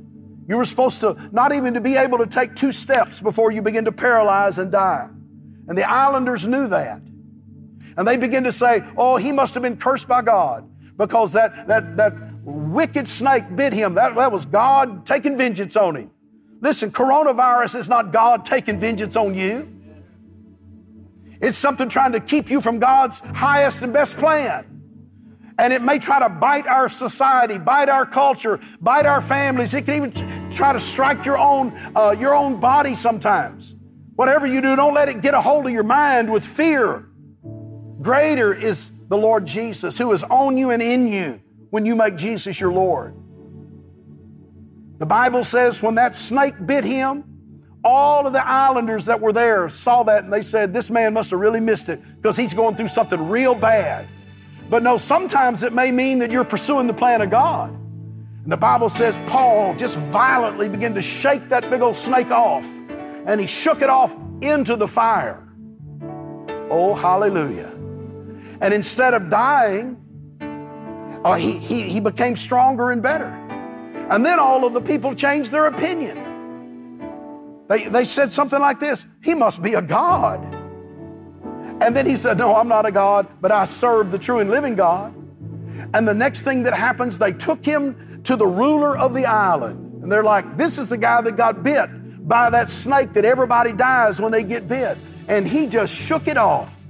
You 0.47 0.57
were 0.57 0.65
supposed 0.65 1.01
to 1.01 1.29
not 1.31 1.53
even 1.53 1.73
to 1.73 1.81
be 1.81 1.95
able 1.95 2.17
to 2.17 2.27
take 2.27 2.55
two 2.55 2.71
steps 2.71 3.21
before 3.21 3.51
you 3.51 3.61
begin 3.61 3.85
to 3.85 3.91
paralyze 3.91 4.57
and 4.57 4.71
die. 4.71 5.07
And 5.67 5.77
the 5.77 5.89
islanders 5.89 6.47
knew 6.47 6.67
that. 6.67 7.01
And 7.95 8.07
they 8.07 8.17
begin 8.17 8.43
to 8.43 8.51
say, 8.51 8.83
oh, 8.97 9.17
he 9.17 9.31
must 9.31 9.53
have 9.53 9.63
been 9.63 9.77
cursed 9.77 10.07
by 10.07 10.21
God 10.21 10.69
because 10.97 11.31
that, 11.33 11.67
that, 11.67 11.95
that 11.95 12.13
wicked 12.43 13.07
snake 13.07 13.55
bit 13.55 13.71
him. 13.71 13.93
That, 13.95 14.15
that 14.15 14.31
was 14.31 14.45
God 14.45 15.05
taking 15.05 15.37
vengeance 15.37 15.75
on 15.75 15.95
him. 15.95 16.11
Listen, 16.59 16.91
coronavirus 16.91 17.75
is 17.75 17.89
not 17.89 18.11
God 18.11 18.45
taking 18.45 18.79
vengeance 18.79 19.15
on 19.15 19.35
you. 19.35 19.69
It's 21.41 21.57
something 21.57 21.89
trying 21.89 22.13
to 22.13 22.21
keep 22.21 22.49
you 22.49 22.61
from 22.61 22.79
God's 22.79 23.19
highest 23.19 23.81
and 23.81 23.91
best 23.91 24.17
plan. 24.17 24.72
And 25.59 25.71
it 25.71 25.81
may 25.81 25.99
try 25.99 26.19
to 26.19 26.29
bite 26.29 26.67
our 26.67 26.89
society, 26.89 27.57
bite 27.57 27.89
our 27.89 28.05
culture, 28.05 28.59
bite 28.81 29.05
our 29.05 29.21
families. 29.21 29.73
It 29.73 29.85
can 29.85 29.95
even 29.95 30.49
try 30.49 30.73
to 30.73 30.79
strike 30.79 31.25
your 31.25 31.37
own, 31.37 31.77
uh, 31.95 32.15
your 32.17 32.33
own 32.33 32.59
body 32.59 32.95
sometimes. 32.95 33.75
Whatever 34.15 34.45
you 34.45 34.61
do, 34.61 34.75
don't 34.75 34.93
let 34.93 35.09
it 35.09 35.21
get 35.21 35.33
a 35.33 35.41
hold 35.41 35.65
of 35.65 35.71
your 35.71 35.83
mind 35.83 36.31
with 36.31 36.45
fear. 36.45 37.07
Greater 38.01 38.53
is 38.53 38.91
the 39.07 39.17
Lord 39.17 39.45
Jesus 39.45 39.97
who 39.97 40.11
is 40.11 40.23
on 40.23 40.57
you 40.57 40.71
and 40.71 40.81
in 40.81 41.07
you 41.07 41.41
when 41.69 41.85
you 41.85 41.95
make 41.95 42.15
Jesus 42.15 42.59
your 42.59 42.71
Lord. 42.71 43.15
The 44.99 45.05
Bible 45.05 45.43
says 45.43 45.81
when 45.81 45.95
that 45.95 46.15
snake 46.15 46.53
bit 46.65 46.83
him, 46.83 47.23
all 47.83 48.25
of 48.25 48.33
the 48.33 48.45
islanders 48.45 49.05
that 49.05 49.19
were 49.19 49.33
there 49.33 49.69
saw 49.69 50.03
that 50.03 50.23
and 50.23 50.31
they 50.31 50.41
said, 50.41 50.73
This 50.73 50.89
man 50.89 51.13
must 51.13 51.31
have 51.31 51.39
really 51.39 51.59
missed 51.59 51.89
it 51.89 52.01
because 52.15 52.37
he's 52.37 52.53
going 52.53 52.75
through 52.75 52.87
something 52.87 53.29
real 53.29 53.55
bad. 53.55 54.07
But 54.69 54.83
no, 54.83 54.97
sometimes 54.97 55.63
it 55.63 55.73
may 55.73 55.91
mean 55.91 56.19
that 56.19 56.31
you're 56.31 56.43
pursuing 56.43 56.87
the 56.87 56.93
plan 56.93 57.21
of 57.21 57.29
God. 57.29 57.69
And 57.71 58.51
the 58.51 58.57
Bible 58.57 58.89
says 58.89 59.19
Paul 59.27 59.75
just 59.75 59.97
violently 59.97 60.67
began 60.67 60.93
to 60.95 61.01
shake 61.01 61.49
that 61.49 61.69
big 61.69 61.81
old 61.81 61.95
snake 61.95 62.31
off 62.31 62.65
and 63.25 63.39
he 63.39 63.47
shook 63.47 63.81
it 63.81 63.89
off 63.89 64.15
into 64.41 64.75
the 64.75 64.87
fire. 64.87 65.47
Oh, 66.69 66.93
hallelujah. 66.93 67.71
And 68.61 68.73
instead 68.73 69.13
of 69.13 69.29
dying, 69.29 69.97
uh, 71.23 71.35
he, 71.35 71.57
he, 71.57 71.83
he 71.83 71.99
became 71.99 72.35
stronger 72.35 72.91
and 72.91 73.01
better. 73.01 73.29
And 74.09 74.25
then 74.25 74.39
all 74.39 74.65
of 74.65 74.73
the 74.73 74.81
people 74.81 75.15
changed 75.15 75.51
their 75.51 75.67
opinion. 75.67 76.19
They, 77.69 77.85
they 77.85 78.03
said 78.03 78.33
something 78.33 78.59
like 78.59 78.79
this 78.79 79.05
He 79.23 79.33
must 79.33 79.61
be 79.61 79.75
a 79.75 79.81
God. 79.81 80.62
And 81.81 81.95
then 81.95 82.05
he 82.05 82.15
said, 82.15 82.37
No, 82.37 82.55
I'm 82.55 82.67
not 82.67 82.85
a 82.85 82.91
God, 82.91 83.27
but 83.41 83.51
I 83.51 83.65
serve 83.65 84.11
the 84.11 84.19
true 84.19 84.39
and 84.39 84.49
living 84.49 84.75
God. 84.75 85.13
And 85.93 86.07
the 86.07 86.13
next 86.13 86.43
thing 86.43 86.63
that 86.63 86.73
happens, 86.73 87.19
they 87.19 87.33
took 87.33 87.65
him 87.65 88.21
to 88.23 88.35
the 88.35 88.47
ruler 88.47 88.97
of 88.97 89.13
the 89.13 89.25
island. 89.25 90.03
And 90.03 90.11
they're 90.11 90.23
like, 90.23 90.57
This 90.57 90.77
is 90.77 90.89
the 90.89 90.97
guy 90.97 91.21
that 91.21 91.35
got 91.35 91.63
bit 91.63 92.27
by 92.27 92.49
that 92.49 92.69
snake 92.69 93.13
that 93.13 93.25
everybody 93.25 93.73
dies 93.73 94.21
when 94.21 94.31
they 94.31 94.43
get 94.43 94.67
bit. 94.67 94.97
And 95.27 95.47
he 95.47 95.67
just 95.67 95.93
shook 95.93 96.27
it 96.27 96.37
off. 96.37 96.83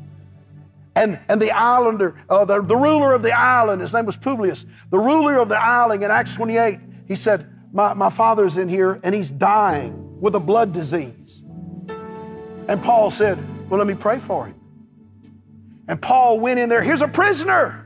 And, 0.96 1.19
and 1.28 1.41
the 1.41 1.52
islander, 1.52 2.15
uh, 2.30 2.46
the, 2.46 2.62
the 2.62 2.76
ruler 2.76 3.13
of 3.13 3.24
the 3.24 3.32
island, 3.32 3.82
his 3.82 3.93
name 3.93 4.06
was 4.06 4.15
Publius, 4.15 4.65
the 4.91 5.00
ruler 5.00 5.39
of 5.39 5.50
the 5.50 5.60
island 5.60 6.04
in 6.04 6.12
Acts 6.12 6.36
28, 6.36 6.80
he 7.08 7.15
said, 7.15 7.50
my, 7.74 7.96
my 7.96 8.12
father's 8.12 8.58
in 8.58 8.69
here 8.69 9.00
and 9.04 9.13
he's 9.15 9.32
dying 9.32 10.22
with 10.22 10.36
a 10.36 10.39
blood 10.39 10.72
disease. 10.72 11.43
And 12.67 12.82
Paul 12.82 13.10
said, 13.10 13.43
Well, 13.69 13.80
let 13.80 13.88
me 13.88 13.96
pray 13.96 14.19
for 14.19 14.46
him. 14.46 14.56
And 15.88 16.02
Paul 16.02 16.39
went 16.39 16.60
in 16.60 16.69
there, 16.69 16.82
here's 16.82 17.02
a 17.02 17.08
prisoner. 17.08 17.80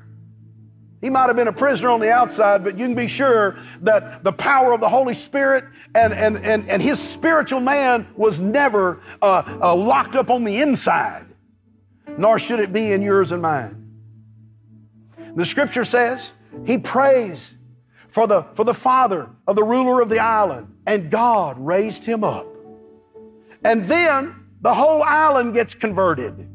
He 1.01 1.09
might 1.09 1.27
have 1.27 1.35
been 1.35 1.47
a 1.47 1.53
prisoner 1.53 1.89
on 1.89 1.99
the 1.99 2.11
outside, 2.11 2.63
but 2.63 2.77
you 2.77 2.85
can 2.85 2.95
be 2.95 3.07
sure 3.07 3.59
that 3.81 4.23
the 4.23 4.31
power 4.31 4.73
of 4.73 4.81
the 4.81 4.89
Holy 4.89 5.13
Spirit 5.13 5.65
and, 5.93 6.11
and, 6.11 6.37
and, 6.37 6.67
and 6.69 6.81
his 6.81 6.99
spiritual 6.99 7.59
man 7.59 8.07
was 8.15 8.39
never 8.41 9.01
uh, 9.21 9.59
uh, 9.61 9.75
locked 9.75 10.15
up 10.15 10.29
on 10.31 10.43
the 10.43 10.61
inside 10.61 11.27
nor 12.17 12.39
should 12.39 12.59
it 12.59 12.73
be 12.73 12.91
in 12.91 13.01
yours 13.01 13.31
and 13.31 13.41
mine. 13.41 13.83
The 15.35 15.45
scripture 15.45 15.83
says 15.83 16.33
he 16.65 16.77
prays 16.77 17.57
for 18.09 18.25
the, 18.25 18.43
for 18.55 18.63
the 18.63 18.73
father 18.73 19.29
of 19.47 19.55
the 19.55 19.63
ruler 19.63 20.01
of 20.01 20.09
the 20.09 20.19
island, 20.19 20.75
and 20.87 21.11
God 21.11 21.57
raised 21.59 22.05
him 22.05 22.23
up. 22.23 22.47
And 23.63 23.85
then 23.85 24.47
the 24.61 24.73
whole 24.73 25.03
island 25.03 25.53
gets 25.53 25.75
converted. 25.75 26.49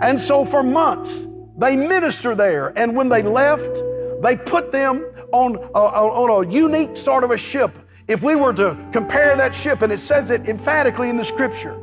And 0.00 0.20
so 0.20 0.44
for 0.44 0.62
months, 0.62 1.26
they 1.58 1.76
minister 1.76 2.34
there. 2.34 2.72
And 2.76 2.96
when 2.96 3.08
they 3.08 3.22
left, 3.22 3.82
they 4.22 4.36
put 4.36 4.72
them 4.72 5.04
on 5.32 5.56
a, 5.56 5.78
on 5.78 6.44
a 6.44 6.50
unique 6.50 6.96
sort 6.96 7.24
of 7.24 7.30
a 7.30 7.38
ship. 7.38 7.70
If 8.08 8.22
we 8.22 8.34
were 8.34 8.52
to 8.54 8.76
compare 8.92 9.36
that 9.36 9.54
ship, 9.54 9.82
and 9.82 9.92
it 9.92 10.00
says 10.00 10.30
it 10.30 10.48
emphatically 10.48 11.10
in 11.10 11.16
the 11.16 11.24
scripture, 11.24 11.78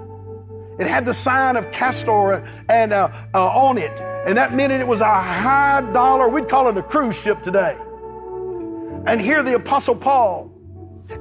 it 0.79 0.85
had 0.85 1.05
the 1.05 1.13
sign 1.13 1.55
of 1.55 1.71
Castor 1.71 2.45
and 2.69 2.93
uh, 2.93 3.09
uh, 3.33 3.47
on 3.47 3.77
it, 3.77 3.99
and 4.01 4.37
that 4.37 4.53
meant 4.53 4.73
it 4.73 4.87
was 4.87 5.01
a 5.01 5.05
high 5.05 5.81
dollar. 5.93 6.27
We'd 6.27 6.49
call 6.49 6.67
it 6.69 6.77
a 6.77 6.83
cruise 6.83 7.19
ship 7.19 7.41
today. 7.41 7.77
And 9.05 9.21
here 9.21 9.41
the 9.41 9.55
Apostle 9.55 9.95
Paul, 9.95 10.51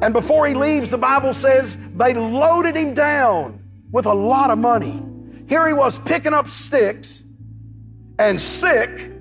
and 0.03 0.13
before 0.13 0.47
he 0.47 0.55
leaves, 0.55 0.91
the 0.91 0.99
Bible 0.99 1.33
says 1.33 1.79
they 1.95 2.13
loaded 2.13 2.77
him 2.77 2.93
down 2.93 3.61
with 3.93 4.07
a 4.07 4.13
lot 4.13 4.51
of 4.51 4.59
money. 4.59 5.03
Here 5.49 5.67
he 5.67 5.73
was 5.73 5.99
picking 6.01 6.35
up 6.35 6.49
sticks 6.49 7.25
and 8.19 8.41
sick, 8.41 9.13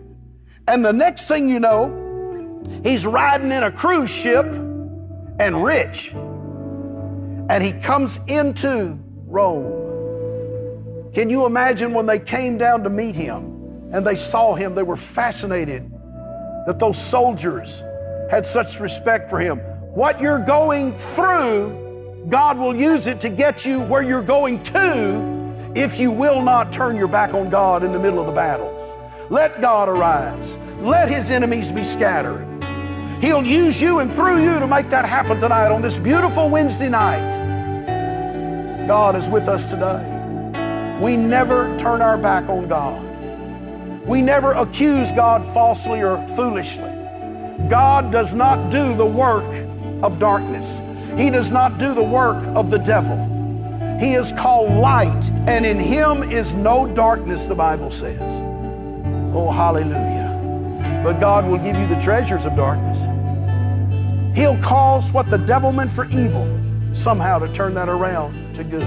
and 0.67 0.83
the 0.83 0.93
next 0.93 1.27
thing 1.27 1.47
you 1.47 1.59
know, 1.59 2.63
he's 2.83 3.05
riding 3.05 3.51
in 3.51 3.63
a 3.63 3.71
cruise 3.71 4.09
ship 4.09 4.45
and 4.45 5.63
rich. 5.63 6.11
And 6.13 7.63
he 7.63 7.73
comes 7.73 8.19
into 8.27 8.97
Rome. 9.27 11.11
Can 11.13 11.29
you 11.29 11.45
imagine 11.45 11.93
when 11.93 12.07
they 12.07 12.17
came 12.17 12.57
down 12.57 12.83
to 12.83 12.89
meet 12.89 13.15
him 13.15 13.89
and 13.93 14.05
they 14.05 14.15
saw 14.15 14.55
him, 14.55 14.73
they 14.73 14.83
were 14.83 14.95
fascinated 14.95 15.91
that 16.65 16.79
those 16.79 16.97
soldiers 16.97 17.83
had 18.31 18.43
such 18.45 18.79
respect 18.79 19.29
for 19.29 19.39
him. 19.39 19.59
What 19.93 20.19
you're 20.19 20.39
going 20.39 20.97
through, 20.97 22.25
God 22.29 22.57
will 22.57 22.75
use 22.75 23.05
it 23.05 23.21
to 23.21 23.29
get 23.29 23.63
you 23.63 23.81
where 23.81 24.01
you're 24.01 24.23
going 24.23 24.63
to 24.63 25.34
if 25.75 25.99
you 25.99 26.09
will 26.09 26.41
not 26.41 26.71
turn 26.71 26.95
your 26.95 27.09
back 27.09 27.33
on 27.33 27.49
God 27.49 27.83
in 27.83 27.91
the 27.91 27.99
middle 27.99 28.19
of 28.19 28.25
the 28.25 28.31
battle. 28.31 28.71
Let 29.29 29.61
God 29.61 29.89
arise. 29.89 30.57
Let 30.79 31.09
his 31.09 31.29
enemies 31.29 31.69
be 31.69 31.83
scattered. 31.83 32.47
He'll 33.21 33.45
use 33.45 33.81
you 33.81 33.99
and 33.99 34.11
through 34.11 34.41
you 34.41 34.59
to 34.59 34.67
make 34.67 34.89
that 34.89 35.05
happen 35.05 35.39
tonight 35.39 35.71
on 35.71 35.81
this 35.81 35.97
beautiful 35.97 36.49
Wednesday 36.49 36.89
night. 36.89 37.43
God 38.87 39.17
is 39.17 39.29
with 39.29 39.49
us 39.49 39.69
today. 39.69 40.11
We 41.01 41.17
never 41.17 41.75
turn 41.77 42.01
our 42.01 42.17
back 42.17 42.47
on 42.47 42.69
God. 42.69 43.03
We 44.07 44.21
never 44.21 44.53
accuse 44.53 45.11
God 45.11 45.45
falsely 45.53 46.01
or 46.03 46.25
foolishly. 46.29 46.93
God 47.67 48.11
does 48.11 48.33
not 48.33 48.71
do 48.71 48.93
the 48.95 49.05
work 49.05 49.51
of 50.03 50.19
darkness. 50.19 50.81
He 51.17 51.29
does 51.29 51.51
not 51.51 51.79
do 51.79 51.93
the 51.93 52.03
work 52.03 52.41
of 52.55 52.69
the 52.69 52.77
devil. 52.77 53.34
He 53.99 54.13
is 54.13 54.31
called 54.33 54.71
light, 54.71 55.29
and 55.47 55.65
in 55.65 55.79
him 55.79 56.23
is 56.23 56.53
no 56.53 56.85
darkness, 56.85 57.45
the 57.45 57.55
Bible 57.55 57.89
says. 57.89 58.41
Oh, 59.33 59.51
hallelujah. 59.51 61.01
But 61.03 61.19
God 61.19 61.45
will 61.47 61.57
give 61.57 61.77
you 61.77 61.87
the 61.87 61.99
treasures 62.01 62.45
of 62.45 62.55
darkness. 62.55 62.99
He'll 64.35 64.57
cause 64.61 65.13
what 65.13 65.29
the 65.29 65.37
devil 65.37 65.71
meant 65.71 65.91
for 65.91 66.05
evil 66.05 66.45
somehow 66.93 67.39
to 67.39 67.51
turn 67.53 67.73
that 67.75 67.87
around 67.87 68.53
to 68.55 68.63
good. 68.63 68.83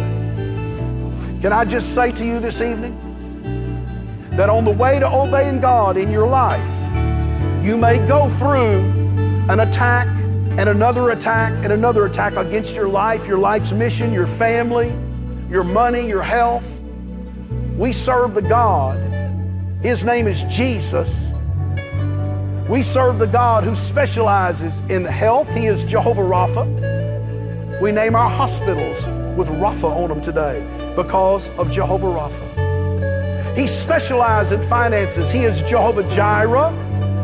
Can 1.41 1.53
I 1.53 1.65
just 1.65 1.95
say 1.95 2.13
to 2.13 2.27
you 2.27 2.41
this 2.41 2.61
evening 2.61 2.97
that 4.33 4.51
on 4.51 4.65
the 4.65 4.73
way 4.73 4.99
to 4.99 5.11
obeying 5.11 5.61
God 5.61 5.97
in 5.97 6.11
your 6.11 6.29
life, 6.29 6.69
you 7.65 7.79
may 7.79 7.99
go 8.07 8.29
through 8.29 8.81
an 9.49 9.61
attack 9.61 10.09
and 10.59 10.69
another 10.69 11.11
attack 11.11 11.53
and 11.63 11.73
another 11.73 12.07
attack 12.07 12.35
against 12.35 12.75
your 12.75 12.89
life, 12.89 13.29
your 13.29 13.39
life's 13.39 13.71
mission, 13.71 14.13
your 14.13 14.27
family, 14.27 14.89
your 15.49 15.63
money, 15.63 16.09
your 16.09 16.23
health. 16.23 16.81
We 17.77 17.93
serve 17.93 18.35
the 18.35 18.43
God. 18.43 18.99
His 19.83 20.05
name 20.05 20.27
is 20.27 20.43
Jesus. 20.45 21.29
We 22.69 22.83
serve 22.83 23.21
the 23.21 23.29
God 23.29 23.63
who 23.63 23.77
specializes 23.77 24.81
in 24.91 25.05
health. 25.05 25.49
He 25.55 25.67
is 25.67 25.85
Jehovah 25.85 26.23
Rapha. 26.23 27.81
We 27.81 27.93
name 27.93 28.17
our 28.17 28.29
hospitals 28.29 29.07
with 29.39 29.47
Rapha 29.49 29.85
on 29.85 30.09
them 30.09 30.21
today 30.21 30.61
because 30.97 31.51
of 31.51 31.71
Jehovah 31.71 32.09
Rapha. 32.09 33.57
He 33.57 33.69
specializes 33.69 34.53
in 34.53 34.63
finances. 34.69 35.31
He 35.31 35.45
is 35.45 35.63
Jehovah 35.63 36.03
Jireh 36.11 36.75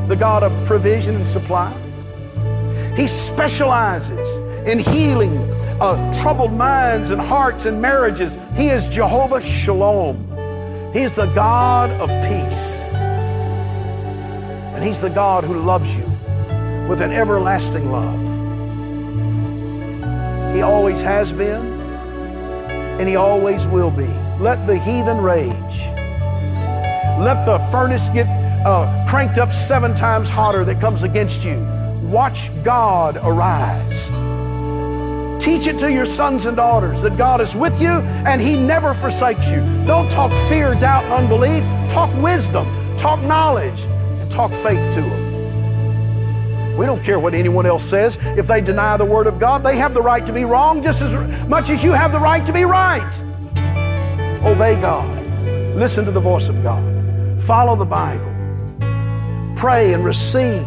the 0.07 0.15
God 0.15 0.43
of 0.43 0.53
provision 0.67 1.17
and 1.17 1.27
supply. 1.27 1.84
He 2.97 3.07
specializes 3.09 4.39
in 4.69 4.79
healing 4.79 5.37
uh, 5.81 6.23
troubled 6.23 6.53
minds 6.53 7.11
and 7.11 7.21
hearts 7.21 7.67
and 7.67 7.83
marriages. 7.83 8.39
He 8.57 8.69
is 8.69 8.87
Jehovah 8.89 9.43
Shalom. 9.43 10.31
He 10.93 11.01
is 11.03 11.15
the 11.15 11.27
God 11.35 11.91
of 11.91 12.09
peace. 12.09 12.83
And 14.75 14.85
He's 14.85 15.01
the 15.01 15.11
God 15.11 15.45
who 15.45 15.59
loves 15.59 15.97
you 15.97 16.05
with 16.89 17.01
an 17.01 17.11
everlasting 17.11 17.91
love. 17.91 18.21
He 20.55 20.63
always 20.63 21.01
has 21.01 21.33
been, 21.33 21.81
and 23.01 23.09
He 23.09 23.17
always 23.17 23.67
will 23.67 23.91
be. 23.91 24.07
Let 24.39 24.67
the 24.69 24.79
heathen 24.79 25.21
rage. 25.21 25.79
Let 27.19 27.45
the 27.45 27.59
furnace 27.73 28.09
get 28.09 28.29
uh, 28.65 29.05
cranked 29.09 29.39
up 29.39 29.53
seven 29.53 29.97
times 29.97 30.31
hotter 30.31 30.65
that 30.65 30.81
comes 30.81 31.03
against 31.03 31.45
you. 31.45 31.74
Watch 32.15 32.49
God 32.63 33.17
arise. 33.17 34.07
Teach 35.43 35.67
it 35.67 35.81
to 35.81 35.91
your 35.91 36.07
sons 36.07 36.47
and 36.47 36.57
daughters 36.57 37.03
that 37.03 37.17
God 37.17 37.41
is 37.41 37.57
with 37.57 37.83
you 37.83 37.89
and 37.89 38.41
He 38.41 38.55
never 38.55 38.95
forsakes 38.95 39.51
you. 39.51 39.59
Don't 39.85 40.09
talk 40.09 40.31
fear, 40.49 40.77
doubt, 40.77 41.03
and 41.07 41.13
unbelief. 41.13 41.65
Talk 41.91 42.15
wisdom, 42.23 42.97
talk 42.97 43.21
knowledge, 43.23 43.81
and 43.81 44.31
talk 44.31 44.53
faith 44.53 44.95
to 44.95 45.01
them. 45.01 46.77
We 46.77 46.87
don't 46.87 47.03
care 47.03 47.19
what 47.19 47.35
anyone 47.35 47.67
else 47.67 47.83
says. 47.83 48.17
If 48.37 48.47
they 48.47 48.61
deny 48.61 48.97
the 48.97 49.05
Word 49.05 49.27
of 49.27 49.41
God, 49.41 49.65
they 49.65 49.77
have 49.77 49.93
the 49.93 50.03
right 50.03 50.25
to 50.25 50.33
be 50.33 50.45
wrong 50.45 50.85
just 50.85 51.03
as 51.03 51.47
much 51.49 51.71
as 51.71 51.83
you 51.83 51.91
have 51.91 52.13
the 52.13 52.21
right 52.21 52.47
to 52.47 52.53
be 52.53 52.65
right. 52.65 53.13
Obey 54.45 54.81
God. 54.81 55.75
Listen 55.75 56.05
to 56.05 56.13
the 56.13 56.21
voice 56.21 56.49
of 56.49 56.63
God. 56.63 57.43
Follow 57.43 57.75
the 57.75 57.85
Bible 57.85 58.31
pray 59.57 59.95
and 59.95 60.05
receive 60.05 60.65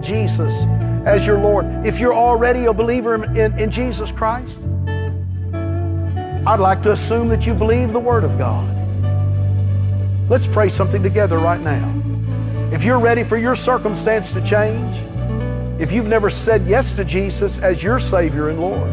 Jesus 0.00 0.66
as 1.06 1.24
your 1.26 1.38
Lord. 1.38 1.64
If 1.86 2.00
you're 2.00 2.14
already 2.14 2.64
a 2.64 2.72
believer 2.72 3.14
in, 3.14 3.58
in, 3.58 3.70
Jesus 3.70 4.10
Christ, 4.10 4.60
I'd 6.46 6.58
like 6.58 6.82
to 6.82 6.90
assume 6.92 7.28
that 7.28 7.46
you 7.46 7.54
believe 7.54 7.92
the 7.92 8.00
Word 8.00 8.24
of 8.24 8.36
God. 8.36 8.68
Let's 10.28 10.48
pray 10.48 10.68
something 10.68 11.02
together 11.04 11.38
right 11.38 11.60
now. 11.60 11.92
If 12.72 12.82
you're 12.82 12.98
ready 12.98 13.22
for 13.22 13.36
your 13.36 13.54
circumstance 13.54 14.32
to 14.32 14.44
change, 14.44 14.96
if 15.80 15.92
you've 15.92 16.08
never 16.08 16.28
said 16.28 16.66
yes 16.66 16.94
to 16.96 17.04
Jesus 17.04 17.58
as 17.58 17.82
your 17.82 18.00
Savior 18.00 18.48
and 18.48 18.60
Lord, 18.60 18.90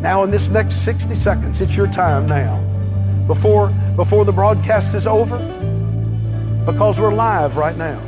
now 0.00 0.24
in 0.24 0.30
this 0.30 0.48
next 0.48 0.84
60 0.84 1.14
seconds, 1.14 1.60
it's 1.60 1.76
your 1.76 1.88
time 1.88 2.26
now. 2.26 2.64
Before, 3.26 3.68
before 3.94 4.24
the 4.24 4.32
broadcast 4.32 4.94
is 4.94 5.06
over, 5.06 5.36
because 6.64 6.98
we're 6.98 7.12
live 7.12 7.58
right 7.58 7.76
now. 7.76 8.07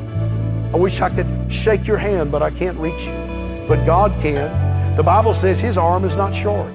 I 0.72 0.76
wish 0.76 1.00
I 1.00 1.10
could 1.10 1.26
shake 1.52 1.86
your 1.86 1.98
hand, 1.98 2.30
but 2.30 2.42
I 2.42 2.50
can't 2.50 2.78
reach 2.78 3.06
you. 3.06 3.64
But 3.66 3.84
God 3.84 4.12
can. 4.20 4.96
The 4.96 5.02
Bible 5.02 5.34
says 5.34 5.60
His 5.60 5.76
arm 5.76 6.04
is 6.04 6.14
not 6.14 6.34
short, 6.34 6.72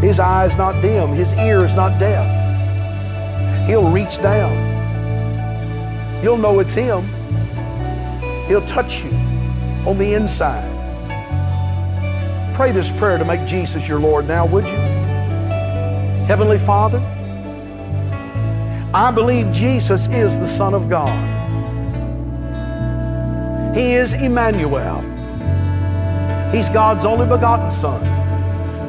His 0.00 0.18
eye 0.18 0.46
is 0.46 0.56
not 0.56 0.80
dim, 0.82 1.10
His 1.10 1.34
ear 1.34 1.64
is 1.64 1.74
not 1.74 1.98
deaf. 1.98 2.28
He'll 3.68 3.90
reach 3.90 4.18
down. 4.18 4.68
You'll 6.22 6.38
know 6.38 6.58
it's 6.58 6.72
Him. 6.72 7.06
He'll 8.48 8.64
touch 8.64 9.04
you 9.04 9.10
on 9.86 9.96
the 9.96 10.14
inside. 10.14 10.68
Pray 12.54 12.72
this 12.72 12.90
prayer 12.90 13.16
to 13.16 13.24
make 13.24 13.46
Jesus 13.46 13.86
your 13.86 14.00
Lord 14.00 14.26
now, 14.26 14.44
would 14.44 14.68
you? 14.68 14.76
Heavenly 16.26 16.58
Father, 16.58 16.98
I 18.92 19.12
believe 19.12 19.52
Jesus 19.52 20.08
is 20.08 20.38
the 20.38 20.46
Son 20.46 20.74
of 20.74 20.88
God. 20.88 21.39
He 23.74 23.92
is 23.92 24.14
Emmanuel. 24.14 25.00
He's 26.52 26.68
God's 26.68 27.04
only 27.04 27.26
begotten 27.26 27.70
Son. 27.70 28.02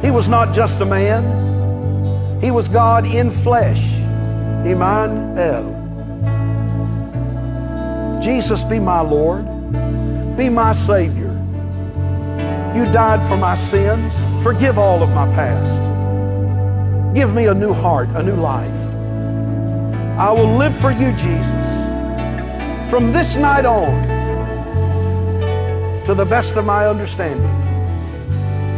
He 0.01 0.09
was 0.09 0.27
not 0.27 0.53
just 0.53 0.81
a 0.81 0.85
man, 0.85 2.41
He 2.41 2.49
was 2.49 2.67
God 2.67 3.05
in 3.05 3.29
flesh. 3.29 3.93
Emmanuel. 4.65 5.77
Jesus, 8.21 8.63
be 8.63 8.79
my 8.79 9.01
Lord, 9.01 9.45
be 10.37 10.49
my 10.49 10.73
Savior. 10.73 11.29
You 12.75 12.85
died 12.91 13.27
for 13.27 13.35
my 13.37 13.53
sins. 13.53 14.23
Forgive 14.43 14.77
all 14.79 15.03
of 15.03 15.09
my 15.09 15.27
past. 15.33 15.81
Give 17.13 17.33
me 17.33 17.47
a 17.47 17.53
new 17.53 17.73
heart, 17.73 18.09
a 18.15 18.23
new 18.23 18.35
life. 18.35 18.71
I 20.17 20.31
will 20.31 20.55
live 20.55 20.75
for 20.77 20.91
you, 20.91 21.11
Jesus. 21.11 21.67
From 22.89 23.11
this 23.11 23.35
night 23.35 23.65
on, 23.65 24.10
to 26.05 26.13
the 26.15 26.25
best 26.25 26.55
of 26.57 26.65
my 26.65 26.87
understanding. 26.87 27.49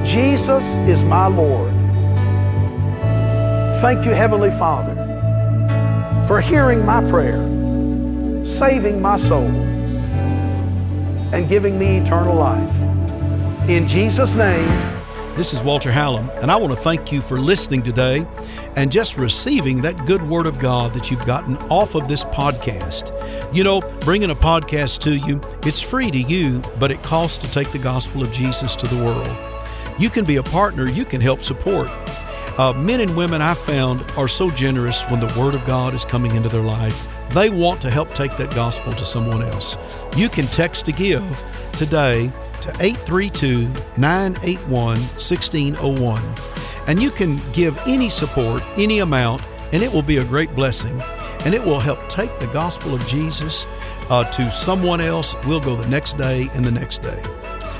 Jesus 0.05 0.77
is 0.88 1.03
my 1.03 1.27
Lord. 1.27 1.71
Thank 3.81 4.05
you, 4.05 4.12
Heavenly 4.12 4.51
Father, 4.51 4.95
for 6.27 6.39
hearing 6.41 6.86
my 6.86 7.01
prayer, 7.09 7.38
saving 8.45 9.01
my 9.01 9.17
soul, 9.17 9.49
and 11.33 11.49
giving 11.49 11.79
me 11.79 11.97
eternal 11.97 12.36
life. 12.36 12.75
In 13.69 13.88
Jesus' 13.88 14.36
name, 14.36 14.92
This 15.35 15.51
is 15.51 15.63
Walter 15.63 15.91
Hallam, 15.91 16.29
and 16.43 16.51
I 16.51 16.55
want 16.57 16.73
to 16.73 16.79
thank 16.79 17.11
you 17.11 17.19
for 17.19 17.39
listening 17.39 17.81
today 17.81 18.23
and 18.75 18.91
just 18.91 19.17
receiving 19.17 19.81
that 19.81 20.05
good 20.05 20.21
word 20.21 20.45
of 20.45 20.59
God 20.59 20.93
that 20.93 21.09
you've 21.09 21.25
gotten 21.25 21.57
off 21.69 21.95
of 21.95 22.07
this 22.07 22.23
podcast. 22.25 23.11
You 23.51 23.63
know, 23.63 23.81
bringing 24.01 24.29
a 24.29 24.35
podcast 24.35 24.99
to 24.99 25.15
you, 25.15 25.41
it's 25.63 25.81
free 25.81 26.11
to 26.11 26.19
you, 26.19 26.61
but 26.77 26.91
it 26.91 27.01
costs 27.01 27.39
to 27.39 27.49
take 27.49 27.71
the 27.71 27.79
gospel 27.79 28.21
of 28.21 28.31
Jesus 28.31 28.75
to 28.75 28.87
the 28.87 29.03
world. 29.03 29.35
You 29.97 30.11
can 30.11 30.23
be 30.23 30.35
a 30.35 30.43
partner, 30.43 30.87
you 30.87 31.03
can 31.03 31.19
help 31.19 31.41
support. 31.41 31.89
Uh, 32.59 32.71
men 32.73 32.99
and 32.99 33.17
women 33.17 33.41
I 33.41 33.55
found 33.55 34.05
are 34.15 34.27
so 34.27 34.51
generous 34.51 35.01
when 35.09 35.19
the 35.19 35.33
Word 35.35 35.55
of 35.55 35.65
God 35.65 35.95
is 35.95 36.05
coming 36.05 36.35
into 36.35 36.47
their 36.47 36.61
life. 36.61 37.07
They 37.31 37.49
want 37.49 37.81
to 37.81 37.89
help 37.89 38.13
take 38.13 38.37
that 38.37 38.53
gospel 38.53 38.93
to 38.93 39.03
someone 39.03 39.41
else. 39.41 39.77
You 40.15 40.29
can 40.29 40.45
text 40.45 40.85
to 40.85 40.91
give 40.91 41.23
today 41.71 42.31
to 42.63 42.69
832 42.80 43.67
981 43.97 44.97
1601. 44.97 46.36
And 46.88 47.02
you 47.02 47.12
can 47.12 47.41
give 47.52 47.78
any 47.86 48.10
support, 48.10 48.63
any 48.78 48.99
amount, 48.99 49.41
and 49.73 49.84
it 49.84 49.91
will 49.91 50.02
be 50.02 50.17
a 50.17 50.23
great 50.23 50.56
blessing. 50.56 51.02
And 51.45 51.54
it 51.54 51.63
will 51.63 51.80
help 51.80 52.08
take 52.08 52.39
the 52.39 52.47
gospel 52.47 52.95
of 52.95 53.06
Jesus 53.06 53.65
uh, 54.10 54.23
to 54.32 54.49
someone 54.49 55.02
else. 55.02 55.36
We'll 55.45 55.60
go 55.60 55.76
the 55.76 55.88
next 55.88 56.17
day 56.17 56.47
and 56.56 56.63
the 56.63 56.71
next 56.71 57.02
day. 57.02 57.21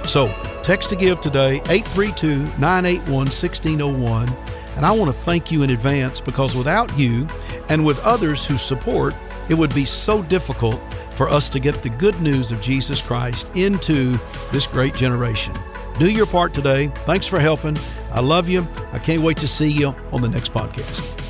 So 0.06 0.28
text 0.64 0.90
to 0.90 0.98
give 0.98 1.22
today, 1.22 1.62
832 1.70 2.38
981 2.60 3.08
1601. 3.14 4.30
And 4.76 4.86
I 4.86 4.92
want 4.92 5.16
to 5.16 5.22
thank 5.22 5.52
you 5.52 5.64
in 5.64 5.70
advance 5.70 6.20
because 6.20 6.56
without 6.56 6.98
you 6.98 7.28
and 7.70 7.86
with 7.86 8.00
others 8.00 8.46
who 8.46 8.58
support, 8.58 9.14
it 9.50 9.54
would 9.54 9.74
be 9.74 9.86
so 9.86 10.24
difficult 10.24 10.82
for 11.16 11.30
us 11.30 11.50
to 11.50 11.60
get 11.60 11.82
the 11.82 11.90
good 11.90 12.20
news 12.22 12.52
of 12.52 12.60
Jesus 12.62 13.02
Christ 13.02 13.56
into 13.56 14.18
this 14.52 14.68
great 14.68 14.96
generation. 14.96 15.54
Do 16.00 16.12
your 16.12 16.26
part 16.26 16.54
today. 16.54 16.88
Thanks 17.06 17.28
for 17.28 17.40
helping. 17.40 17.78
I 18.12 18.20
love 18.20 18.50
you. 18.50 18.68
I 18.92 19.00
can't 19.00 19.22
wait 19.22 19.38
to 19.38 19.48
see 19.48 19.72
you 19.72 19.96
on 20.12 20.22
the 20.22 20.30
next 20.30 20.54
podcast. 20.54 21.23